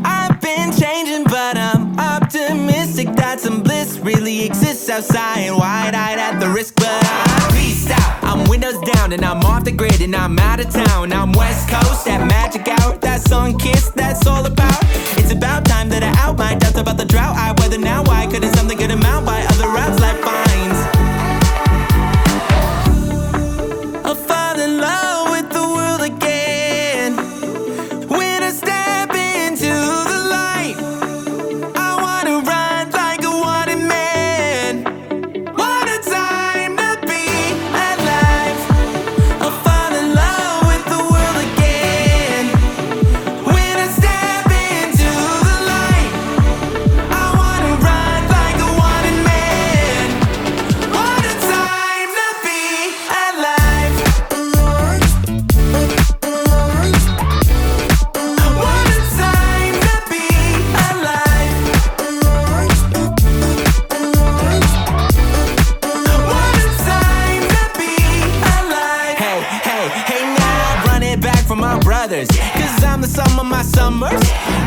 I've 0.03 0.41
been 0.41 0.73
changing, 0.73 1.25
but 1.25 1.59
I'm 1.59 1.99
optimistic 1.99 3.15
that 3.17 3.41
some 3.41 3.63
bliss 3.63 3.99
really 3.99 4.47
exists 4.47 4.89
outside. 4.89 5.51
Wide 5.51 5.95
eyed 5.95 6.19
at 6.19 6.41
the 6.41 6.49
risk, 6.49 6.77
but 6.77 6.89
I'm 6.89 7.53
peaced 7.53 7.91
out. 7.91 8.25
I'm 8.25 8.49
windows 8.49 8.81
down 8.93 9.13
and 9.13 9.27
I'm 9.27 9.45
off 9.45 9.65
the 9.65 9.73
grid 9.73 10.01
and 10.01 10.17
I'm 10.17 10.39
out 10.39 10.61
of 10.61 10.71
town. 10.71 11.13
I'm 11.13 11.33
West 11.33 11.69
Coast, 11.69 12.07
that 12.07 12.27
magic 12.27 12.67
hour, 12.67 12.97
that 12.99 13.21
sun 13.21 13.59
kiss, 13.59 13.91
that's 13.91 14.27
all 14.27 14.47
about. 14.47 14.79
It's 15.19 15.33
about 15.33 15.69
I 15.69 15.70
out 16.19 16.37
my 16.37 16.55
doubts 16.55 16.79
about 16.79 16.97
the 16.97 17.05
drought. 17.05 17.37
I 17.37 17.50
hey, 70.11 70.25
now, 70.35 70.85
run 70.87 71.03
it 71.03 71.21
back 71.21 71.43
for 71.47 71.57
my 71.57 71.79
brothers. 71.81 72.29
Cause 72.29 72.85
I'm 72.85 73.01
the 73.01 73.07
sum 73.07 73.39
of 73.39 73.47
my 73.47 73.63
summers. 73.63 74.21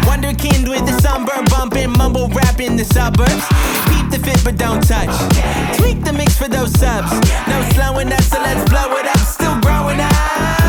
Wonderkind 0.07 0.69
with 0.69 0.85
the 0.85 0.95
sunburn 1.01 1.45
bumping, 1.45 1.91
mumble 1.91 2.29
rap 2.29 2.59
in 2.59 2.75
the 2.77 2.85
suburbs. 2.85 3.45
Keep 3.91 4.07
the 4.11 4.19
fit 4.23 4.39
but 4.43 4.57
don't 4.57 4.81
touch. 4.81 5.13
Tweak 5.77 6.03
the 6.03 6.13
mix 6.13 6.37
for 6.37 6.47
those 6.47 6.71
subs. 6.79 7.11
No 7.47 7.57
slowing 7.75 8.11
up, 8.11 8.21
so 8.21 8.39
let's 8.39 8.63
blow 8.69 8.95
it 8.97 9.05
up. 9.05 9.19
Still 9.19 9.59
growing 9.59 9.99
up. 9.99 10.62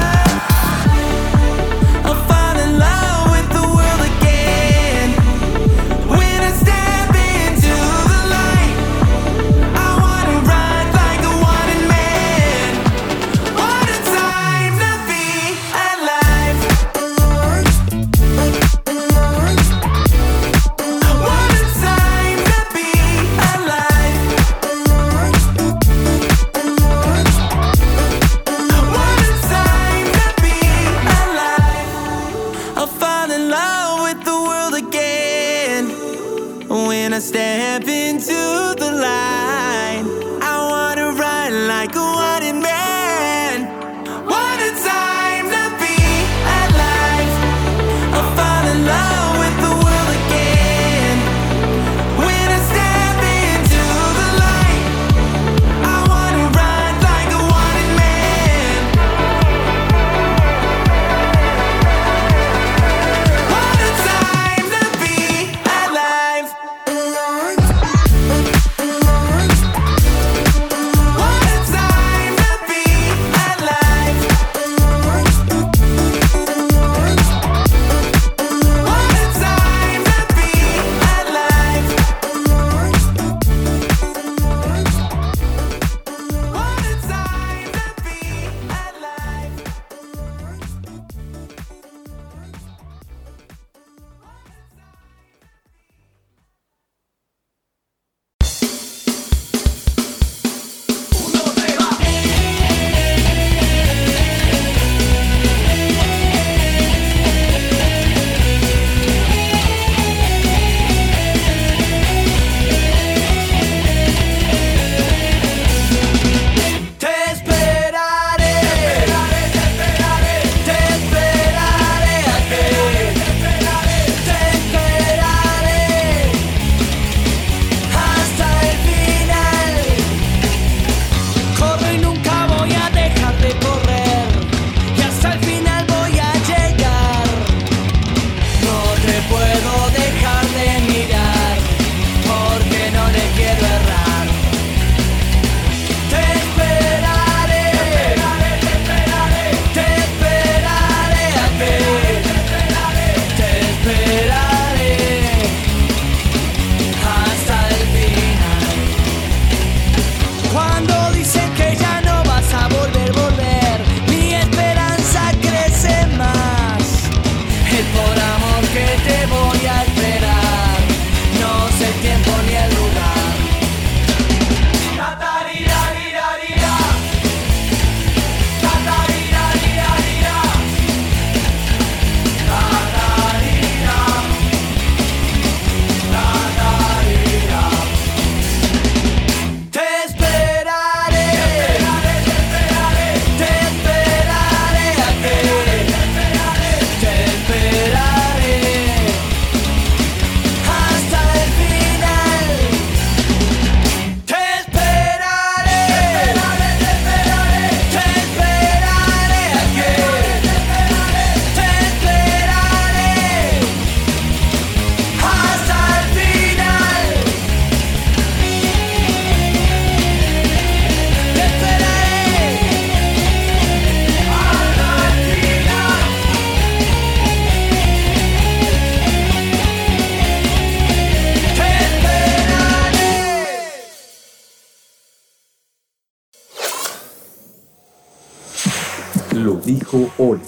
Oli. 239.95 240.41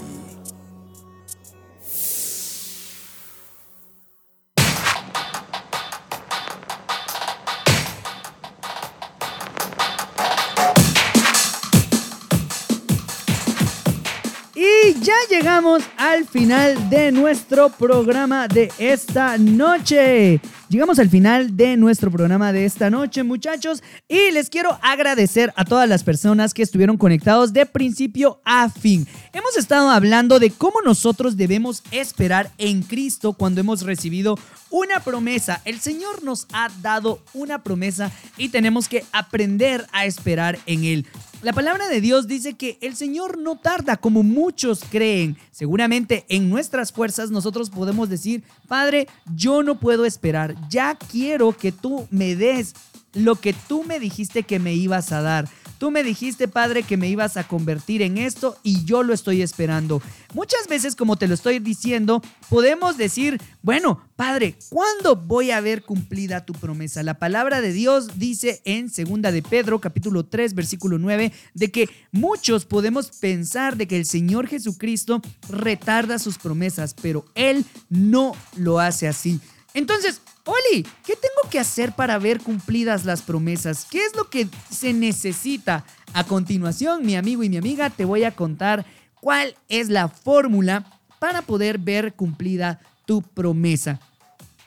Y 14.56 15.00
ya 15.00 15.14
llegamos 15.30 15.84
al 16.16 16.24
final 16.24 16.88
de 16.88 17.12
nuestro 17.12 17.68
programa 17.68 18.48
de 18.48 18.72
esta 18.78 19.36
noche. 19.36 20.40
Llegamos 20.70 20.98
al 20.98 21.10
final 21.10 21.58
de 21.58 21.76
nuestro 21.76 22.10
programa 22.10 22.54
de 22.54 22.64
esta 22.64 22.88
noche, 22.88 23.22
muchachos, 23.22 23.82
y 24.08 24.30
les 24.30 24.48
quiero 24.48 24.78
agradecer 24.80 25.52
a 25.56 25.66
todas 25.66 25.86
las 25.86 26.02
personas 26.04 26.54
que 26.54 26.62
estuvieron 26.62 26.96
conectados 26.96 27.52
de 27.52 27.66
principio 27.66 28.40
a 28.46 28.70
fin. 28.70 29.06
Hemos 29.34 29.58
estado 29.58 29.90
hablando 29.90 30.38
de 30.38 30.50
cómo 30.50 30.80
nosotros 30.82 31.36
debemos 31.36 31.82
esperar 31.90 32.50
en 32.56 32.82
Cristo 32.82 33.34
cuando 33.34 33.60
hemos 33.60 33.82
recibido 33.82 34.38
una 34.70 35.00
promesa. 35.00 35.60
El 35.64 35.80
Señor 35.80 36.24
nos 36.24 36.46
ha 36.52 36.70
dado 36.80 37.22
una 37.34 37.62
promesa 37.62 38.10
y 38.38 38.48
tenemos 38.48 38.88
que 38.88 39.04
aprender 39.12 39.86
a 39.92 40.06
esperar 40.06 40.58
en 40.66 40.84
Él. 40.84 41.06
La 41.46 41.52
palabra 41.52 41.86
de 41.86 42.00
Dios 42.00 42.26
dice 42.26 42.54
que 42.54 42.76
el 42.80 42.96
Señor 42.96 43.38
no 43.38 43.54
tarda 43.54 43.96
como 43.96 44.24
muchos 44.24 44.80
creen. 44.90 45.36
Seguramente 45.52 46.24
en 46.28 46.50
nuestras 46.50 46.90
fuerzas 46.90 47.30
nosotros 47.30 47.70
podemos 47.70 48.08
decir, 48.08 48.42
Padre, 48.66 49.06
yo 49.32 49.62
no 49.62 49.78
puedo 49.78 50.06
esperar, 50.06 50.56
ya 50.68 50.96
quiero 50.96 51.56
que 51.56 51.70
tú 51.70 52.08
me 52.10 52.34
des 52.34 52.74
lo 53.14 53.36
que 53.36 53.52
tú 53.52 53.84
me 53.84 54.00
dijiste 54.00 54.42
que 54.42 54.58
me 54.58 54.74
ibas 54.74 55.12
a 55.12 55.22
dar. 55.22 55.48
Tú 55.78 55.90
me 55.90 56.02
dijiste, 56.02 56.48
Padre, 56.48 56.82
que 56.82 56.96
me 56.96 57.08
ibas 57.08 57.36
a 57.36 57.46
convertir 57.46 58.02
en 58.02 58.18
esto 58.18 58.56
y 58.62 58.84
yo 58.84 59.02
lo 59.02 59.12
estoy 59.12 59.42
esperando. 59.42 60.00
Muchas 60.34 60.68
veces, 60.68 60.96
como 60.96 61.16
te 61.16 61.28
lo 61.28 61.34
estoy 61.34 61.58
diciendo, 61.58 62.22
podemos 62.48 62.96
decir, 62.96 63.40
bueno, 63.62 64.00
Padre, 64.16 64.56
¿cuándo 64.70 65.16
voy 65.16 65.50
a 65.50 65.60
ver 65.60 65.82
cumplida 65.82 66.46
tu 66.46 66.54
promesa? 66.54 67.02
La 67.02 67.18
palabra 67.18 67.60
de 67.60 67.72
Dios 67.72 68.18
dice 68.18 68.62
en 68.64 68.88
segunda 68.88 69.32
de 69.32 69.42
Pedro, 69.42 69.80
capítulo 69.80 70.24
3, 70.24 70.54
versículo 70.54 70.98
9, 70.98 71.32
de 71.54 71.70
que 71.70 71.88
muchos 72.12 72.64
podemos 72.64 73.08
pensar 73.10 73.76
de 73.76 73.86
que 73.86 73.96
el 73.96 74.06
Señor 74.06 74.46
Jesucristo 74.48 75.20
retarda 75.48 76.18
sus 76.18 76.38
promesas, 76.38 76.94
pero 76.94 77.26
Él 77.34 77.64
no 77.90 78.32
lo 78.56 78.80
hace 78.80 79.08
así. 79.08 79.40
Entonces, 79.74 80.22
Oli, 80.46 80.84
¿qué 81.04 81.14
tengo 81.16 81.50
que 81.50 81.58
hacer 81.58 81.92
para 81.92 82.18
ver 82.18 82.40
cumplidas 82.40 83.04
las 83.04 83.20
promesas? 83.20 83.84
¿Qué 83.90 84.04
es 84.06 84.14
lo 84.14 84.30
que 84.30 84.48
se 84.70 84.92
necesita? 84.92 85.84
A 86.12 86.22
continuación, 86.22 87.04
mi 87.04 87.16
amigo 87.16 87.42
y 87.42 87.48
mi 87.48 87.56
amiga, 87.56 87.90
te 87.90 88.04
voy 88.04 88.22
a 88.22 88.30
contar 88.30 88.86
cuál 89.20 89.56
es 89.68 89.88
la 89.88 90.08
fórmula 90.08 90.86
para 91.18 91.42
poder 91.42 91.78
ver 91.78 92.14
cumplida 92.14 92.80
tu 93.06 93.22
promesa. 93.22 93.98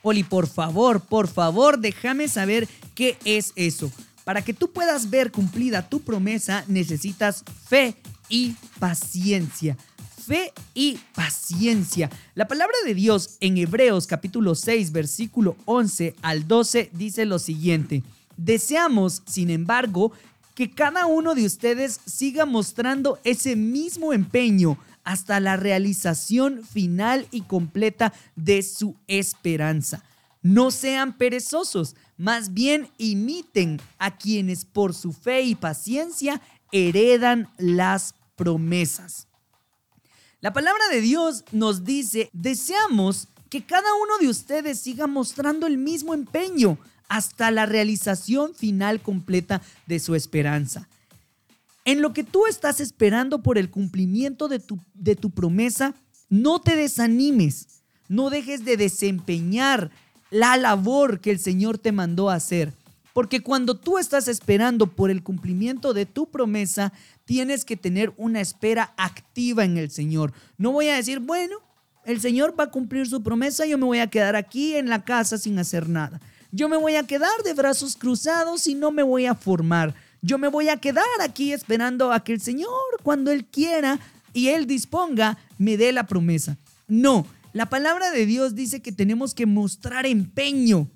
Oli, 0.01 0.23
por 0.23 0.47
favor, 0.47 0.99
por 0.99 1.29
favor, 1.29 1.79
déjame 1.79 2.27
saber 2.27 2.67
qué 2.93 3.17
es 3.23 3.53
eso. 3.55 3.89
Para 4.25 4.41
que 4.41 4.53
tú 4.53 4.71
puedas 4.71 5.09
ver 5.09 5.31
cumplida 5.31 5.87
tu 5.87 6.01
promesa, 6.01 6.65
necesitas 6.67 7.45
fe 7.69 7.95
y 8.27 8.55
paciencia 8.79 9.77
fe 10.29 10.53
y 10.75 10.99
paciencia. 11.15 12.07
La 12.35 12.47
palabra 12.47 12.75
de 12.85 12.93
Dios 12.93 13.37
en 13.39 13.57
Hebreos 13.57 14.05
capítulo 14.05 14.53
6 14.53 14.91
versículo 14.91 15.55
11 15.65 16.13
al 16.21 16.47
12 16.47 16.91
dice 16.93 17.25
lo 17.25 17.39
siguiente. 17.39 18.03
Deseamos, 18.37 19.23
sin 19.25 19.49
embargo, 19.49 20.11
que 20.53 20.69
cada 20.69 21.07
uno 21.07 21.33
de 21.33 21.47
ustedes 21.47 21.99
siga 22.05 22.45
mostrando 22.45 23.17
ese 23.23 23.55
mismo 23.55 24.13
empeño 24.13 24.77
hasta 25.03 25.39
la 25.39 25.57
realización 25.57 26.63
final 26.63 27.27
y 27.31 27.41
completa 27.41 28.13
de 28.35 28.61
su 28.61 28.95
esperanza. 29.07 30.03
No 30.43 30.69
sean 30.69 31.17
perezosos, 31.17 31.95
más 32.17 32.53
bien 32.53 32.87
imiten 32.99 33.81
a 33.97 34.15
quienes 34.15 34.63
por 34.63 34.93
su 34.93 35.11
fe 35.11 35.41
y 35.41 35.55
paciencia 35.55 36.39
heredan 36.71 37.49
las 37.57 38.13
promesas. 38.35 39.28
La 40.41 40.53
palabra 40.53 40.87
de 40.89 41.01
Dios 41.01 41.43
nos 41.51 41.83
dice, 41.83 42.29
deseamos 42.31 43.27
que 43.49 43.65
cada 43.65 43.93
uno 44.01 44.17
de 44.21 44.29
ustedes 44.29 44.79
siga 44.79 45.05
mostrando 45.05 45.67
el 45.67 45.77
mismo 45.77 46.13
empeño 46.13 46.77
hasta 47.09 47.51
la 47.51 47.65
realización 47.65 48.55
final 48.55 49.01
completa 49.01 49.61
de 49.85 49.99
su 49.99 50.15
esperanza. 50.15 50.87
En 51.83 52.01
lo 52.01 52.13
que 52.13 52.23
tú 52.23 52.45
estás 52.45 52.79
esperando 52.79 53.43
por 53.43 53.57
el 53.57 53.69
cumplimiento 53.69 54.47
de 54.47 54.59
tu, 54.59 54.79
de 54.93 55.17
tu 55.17 55.31
promesa, 55.31 55.93
no 56.29 56.61
te 56.61 56.77
desanimes, 56.77 57.81
no 58.07 58.29
dejes 58.29 58.63
de 58.63 58.77
desempeñar 58.77 59.91
la 60.29 60.55
labor 60.55 61.19
que 61.19 61.31
el 61.31 61.39
Señor 61.39 61.79
te 61.79 61.91
mandó 61.91 62.29
a 62.29 62.35
hacer. 62.35 62.71
Porque 63.13 63.41
cuando 63.41 63.75
tú 63.75 63.97
estás 63.97 64.27
esperando 64.27 64.87
por 64.87 65.09
el 65.09 65.23
cumplimiento 65.23 65.93
de 65.93 66.05
tu 66.05 66.29
promesa, 66.29 66.93
tienes 67.25 67.65
que 67.65 67.77
tener 67.77 68.13
una 68.17 68.41
espera 68.41 68.93
activa 68.97 69.65
en 69.65 69.77
el 69.77 69.91
Señor. 69.91 70.33
No 70.57 70.71
voy 70.71 70.89
a 70.89 70.95
decir, 70.95 71.19
bueno, 71.19 71.57
el 72.05 72.21
Señor 72.21 72.59
va 72.59 72.65
a 72.65 72.71
cumplir 72.71 73.07
su 73.07 73.21
promesa, 73.21 73.65
yo 73.65 73.77
me 73.77 73.85
voy 73.85 73.99
a 73.99 74.07
quedar 74.07 74.35
aquí 74.35 74.75
en 74.75 74.89
la 74.89 75.03
casa 75.03 75.37
sin 75.37 75.59
hacer 75.59 75.89
nada. 75.89 76.19
Yo 76.51 76.67
me 76.67 76.77
voy 76.77 76.95
a 76.95 77.05
quedar 77.05 77.43
de 77.43 77.53
brazos 77.53 77.95
cruzados 77.95 78.67
y 78.67 78.73
no 78.73 78.91
me 78.91 79.03
voy 79.03 79.25
a 79.25 79.35
formar. 79.35 79.93
Yo 80.21 80.37
me 80.37 80.47
voy 80.47 80.69
a 80.69 80.77
quedar 80.77 81.05
aquí 81.21 81.53
esperando 81.53 82.11
a 82.11 82.23
que 82.23 82.33
el 82.33 82.41
Señor, 82.41 82.69
cuando 83.03 83.31
Él 83.31 83.45
quiera 83.45 83.99
y 84.33 84.47
Él 84.47 84.65
disponga, 84.65 85.37
me 85.57 85.77
dé 85.77 85.91
la 85.91 86.07
promesa. 86.07 86.57
No, 86.87 87.25
la 87.53 87.67
palabra 87.67 88.11
de 88.11 88.25
Dios 88.25 88.55
dice 88.55 88.81
que 88.81 88.91
tenemos 88.91 89.33
que 89.33 89.45
mostrar 89.45 90.05
empeño 90.05 90.87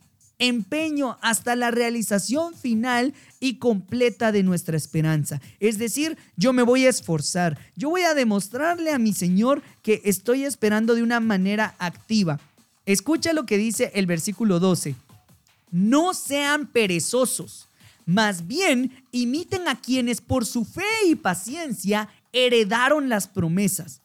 empeño 0.47 1.17
hasta 1.21 1.55
la 1.55 1.71
realización 1.71 2.53
final 2.53 3.13
y 3.39 3.55
completa 3.55 4.31
de 4.31 4.43
nuestra 4.43 4.75
esperanza. 4.75 5.41
Es 5.59 5.77
decir, 5.77 6.17
yo 6.35 6.53
me 6.53 6.63
voy 6.63 6.85
a 6.85 6.89
esforzar, 6.89 7.57
yo 7.75 7.89
voy 7.89 8.01
a 8.01 8.13
demostrarle 8.13 8.91
a 8.91 8.99
mi 8.99 9.13
Señor 9.13 9.61
que 9.81 10.01
estoy 10.03 10.43
esperando 10.43 10.95
de 10.95 11.03
una 11.03 11.19
manera 11.19 11.75
activa. 11.79 12.39
Escucha 12.85 13.31
lo 13.33 13.45
que 13.45 13.57
dice 13.57 13.91
el 13.95 14.05
versículo 14.05 14.59
12. 14.59 14.95
No 15.71 16.13
sean 16.13 16.67
perezosos, 16.67 17.67
más 18.05 18.45
bien 18.45 18.91
imiten 19.11 19.67
a 19.67 19.79
quienes 19.79 20.19
por 20.19 20.45
su 20.45 20.65
fe 20.65 20.83
y 21.07 21.15
paciencia 21.15 22.09
heredaron 22.33 23.07
las 23.07 23.27
promesas. 23.27 24.01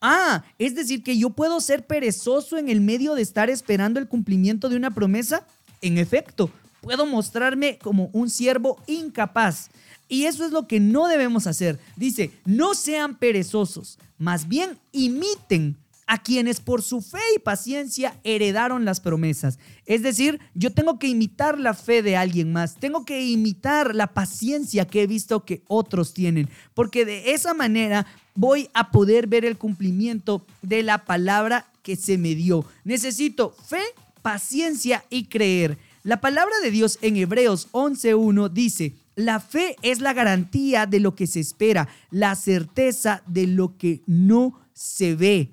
Ah, 0.00 0.42
es 0.58 0.74
decir, 0.74 1.04
que 1.04 1.16
yo 1.16 1.30
puedo 1.30 1.60
ser 1.60 1.86
perezoso 1.86 2.58
en 2.58 2.68
el 2.68 2.80
medio 2.80 3.14
de 3.14 3.22
estar 3.22 3.50
esperando 3.50 4.00
el 4.00 4.08
cumplimiento 4.08 4.68
de 4.68 4.76
una 4.76 4.92
promesa. 4.92 5.46
En 5.82 5.98
efecto, 5.98 6.50
puedo 6.80 7.06
mostrarme 7.06 7.78
como 7.78 8.08
un 8.12 8.30
siervo 8.30 8.82
incapaz. 8.86 9.70
Y 10.08 10.24
eso 10.24 10.44
es 10.44 10.52
lo 10.52 10.66
que 10.66 10.80
no 10.80 11.08
debemos 11.08 11.46
hacer. 11.46 11.78
Dice, 11.96 12.30
no 12.44 12.74
sean 12.74 13.16
perezosos, 13.16 13.98
más 14.18 14.48
bien 14.48 14.78
imiten 14.92 15.76
a 16.06 16.22
quienes 16.22 16.60
por 16.60 16.82
su 16.82 17.00
fe 17.00 17.20
y 17.34 17.38
paciencia 17.38 18.18
heredaron 18.22 18.84
las 18.84 19.00
promesas. 19.00 19.58
Es 19.86 20.02
decir, 20.02 20.40
yo 20.54 20.70
tengo 20.72 20.98
que 20.98 21.08
imitar 21.08 21.58
la 21.58 21.72
fe 21.72 22.02
de 22.02 22.16
alguien 22.16 22.52
más, 22.52 22.74
tengo 22.74 23.04
que 23.04 23.24
imitar 23.24 23.94
la 23.94 24.08
paciencia 24.08 24.86
que 24.86 25.02
he 25.02 25.06
visto 25.06 25.44
que 25.44 25.62
otros 25.68 26.12
tienen, 26.12 26.50
porque 26.74 27.04
de 27.04 27.32
esa 27.32 27.54
manera 27.54 28.06
voy 28.34 28.68
a 28.74 28.90
poder 28.90 29.26
ver 29.26 29.44
el 29.44 29.56
cumplimiento 29.56 30.44
de 30.60 30.82
la 30.82 31.06
palabra 31.06 31.66
que 31.82 31.96
se 31.96 32.18
me 32.18 32.34
dio. 32.34 32.64
Necesito 32.84 33.56
fe 33.66 33.82
paciencia 34.22 35.04
y 35.10 35.24
creer. 35.26 35.78
La 36.04 36.20
palabra 36.20 36.54
de 36.62 36.70
Dios 36.70 36.98
en 37.02 37.16
Hebreos 37.16 37.68
11.1 37.72 38.50
dice, 38.50 38.94
la 39.14 39.40
fe 39.40 39.76
es 39.82 40.00
la 40.00 40.14
garantía 40.14 40.86
de 40.86 41.00
lo 41.00 41.14
que 41.14 41.26
se 41.26 41.40
espera, 41.40 41.88
la 42.10 42.34
certeza 42.34 43.22
de 43.26 43.46
lo 43.46 43.76
que 43.76 44.00
no 44.06 44.58
se 44.72 45.14
ve. 45.14 45.50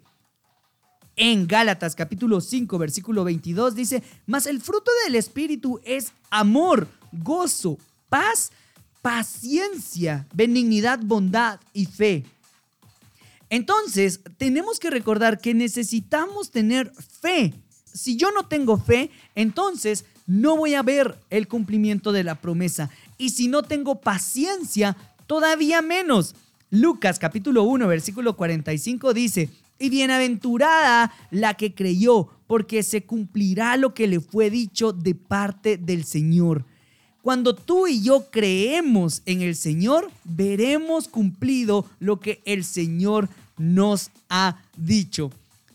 En 1.15 1.47
Gálatas 1.47 1.95
capítulo 1.95 2.39
5 2.39 2.77
versículo 2.77 3.25
22 3.25 3.75
dice, 3.75 4.01
mas 4.25 4.45
el 4.45 4.61
fruto 4.61 4.89
del 5.05 5.15
Espíritu 5.15 5.81
es 5.83 6.13
amor, 6.29 6.87
gozo, 7.11 7.77
paz, 8.07 8.51
paciencia, 9.01 10.27
benignidad, 10.33 10.99
bondad 11.03 11.59
y 11.73 11.85
fe. 11.85 12.23
Entonces, 13.49 14.21
tenemos 14.37 14.79
que 14.79 14.91
recordar 14.91 15.39
que 15.41 15.53
necesitamos 15.53 16.51
tener 16.51 16.93
fe 17.21 17.53
si 17.99 18.15
yo 18.15 18.31
no 18.31 18.43
tengo 18.43 18.77
fe, 18.77 19.11
entonces 19.35 20.05
no 20.25 20.55
voy 20.55 20.73
a 20.73 20.83
ver 20.83 21.17
el 21.29 21.47
cumplimiento 21.47 22.11
de 22.11 22.23
la 22.23 22.35
promesa. 22.35 22.89
Y 23.17 23.31
si 23.31 23.47
no 23.49 23.63
tengo 23.63 23.99
paciencia, 23.99 24.95
todavía 25.27 25.81
menos. 25.81 26.33
Lucas 26.71 27.19
capítulo 27.19 27.63
1, 27.63 27.87
versículo 27.87 28.37
45 28.37 29.13
dice, 29.13 29.49
y 29.79 29.89
bienaventurada 29.89 31.11
la 31.29 31.55
que 31.55 31.73
creyó, 31.73 32.29
porque 32.47 32.83
se 32.83 33.03
cumplirá 33.03 33.75
lo 33.75 33.93
que 33.93 34.07
le 34.07 34.21
fue 34.21 34.49
dicho 34.49 34.93
de 34.93 35.15
parte 35.15 35.77
del 35.77 36.05
Señor. 36.05 36.65
Cuando 37.21 37.53
tú 37.53 37.87
y 37.87 38.01
yo 38.01 38.29
creemos 38.31 39.23
en 39.25 39.41
el 39.41 39.55
Señor, 39.55 40.09
veremos 40.23 41.09
cumplido 41.09 41.85
lo 41.99 42.19
que 42.19 42.41
el 42.45 42.63
Señor 42.63 43.29
nos 43.57 44.09
ha 44.29 44.61
dicho. 44.77 45.31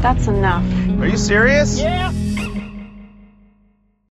That's 0.00 0.28
enough. 0.28 0.64
Are 1.00 1.06
you 1.06 1.16
serious? 1.16 1.78
Yeah. 1.80 2.12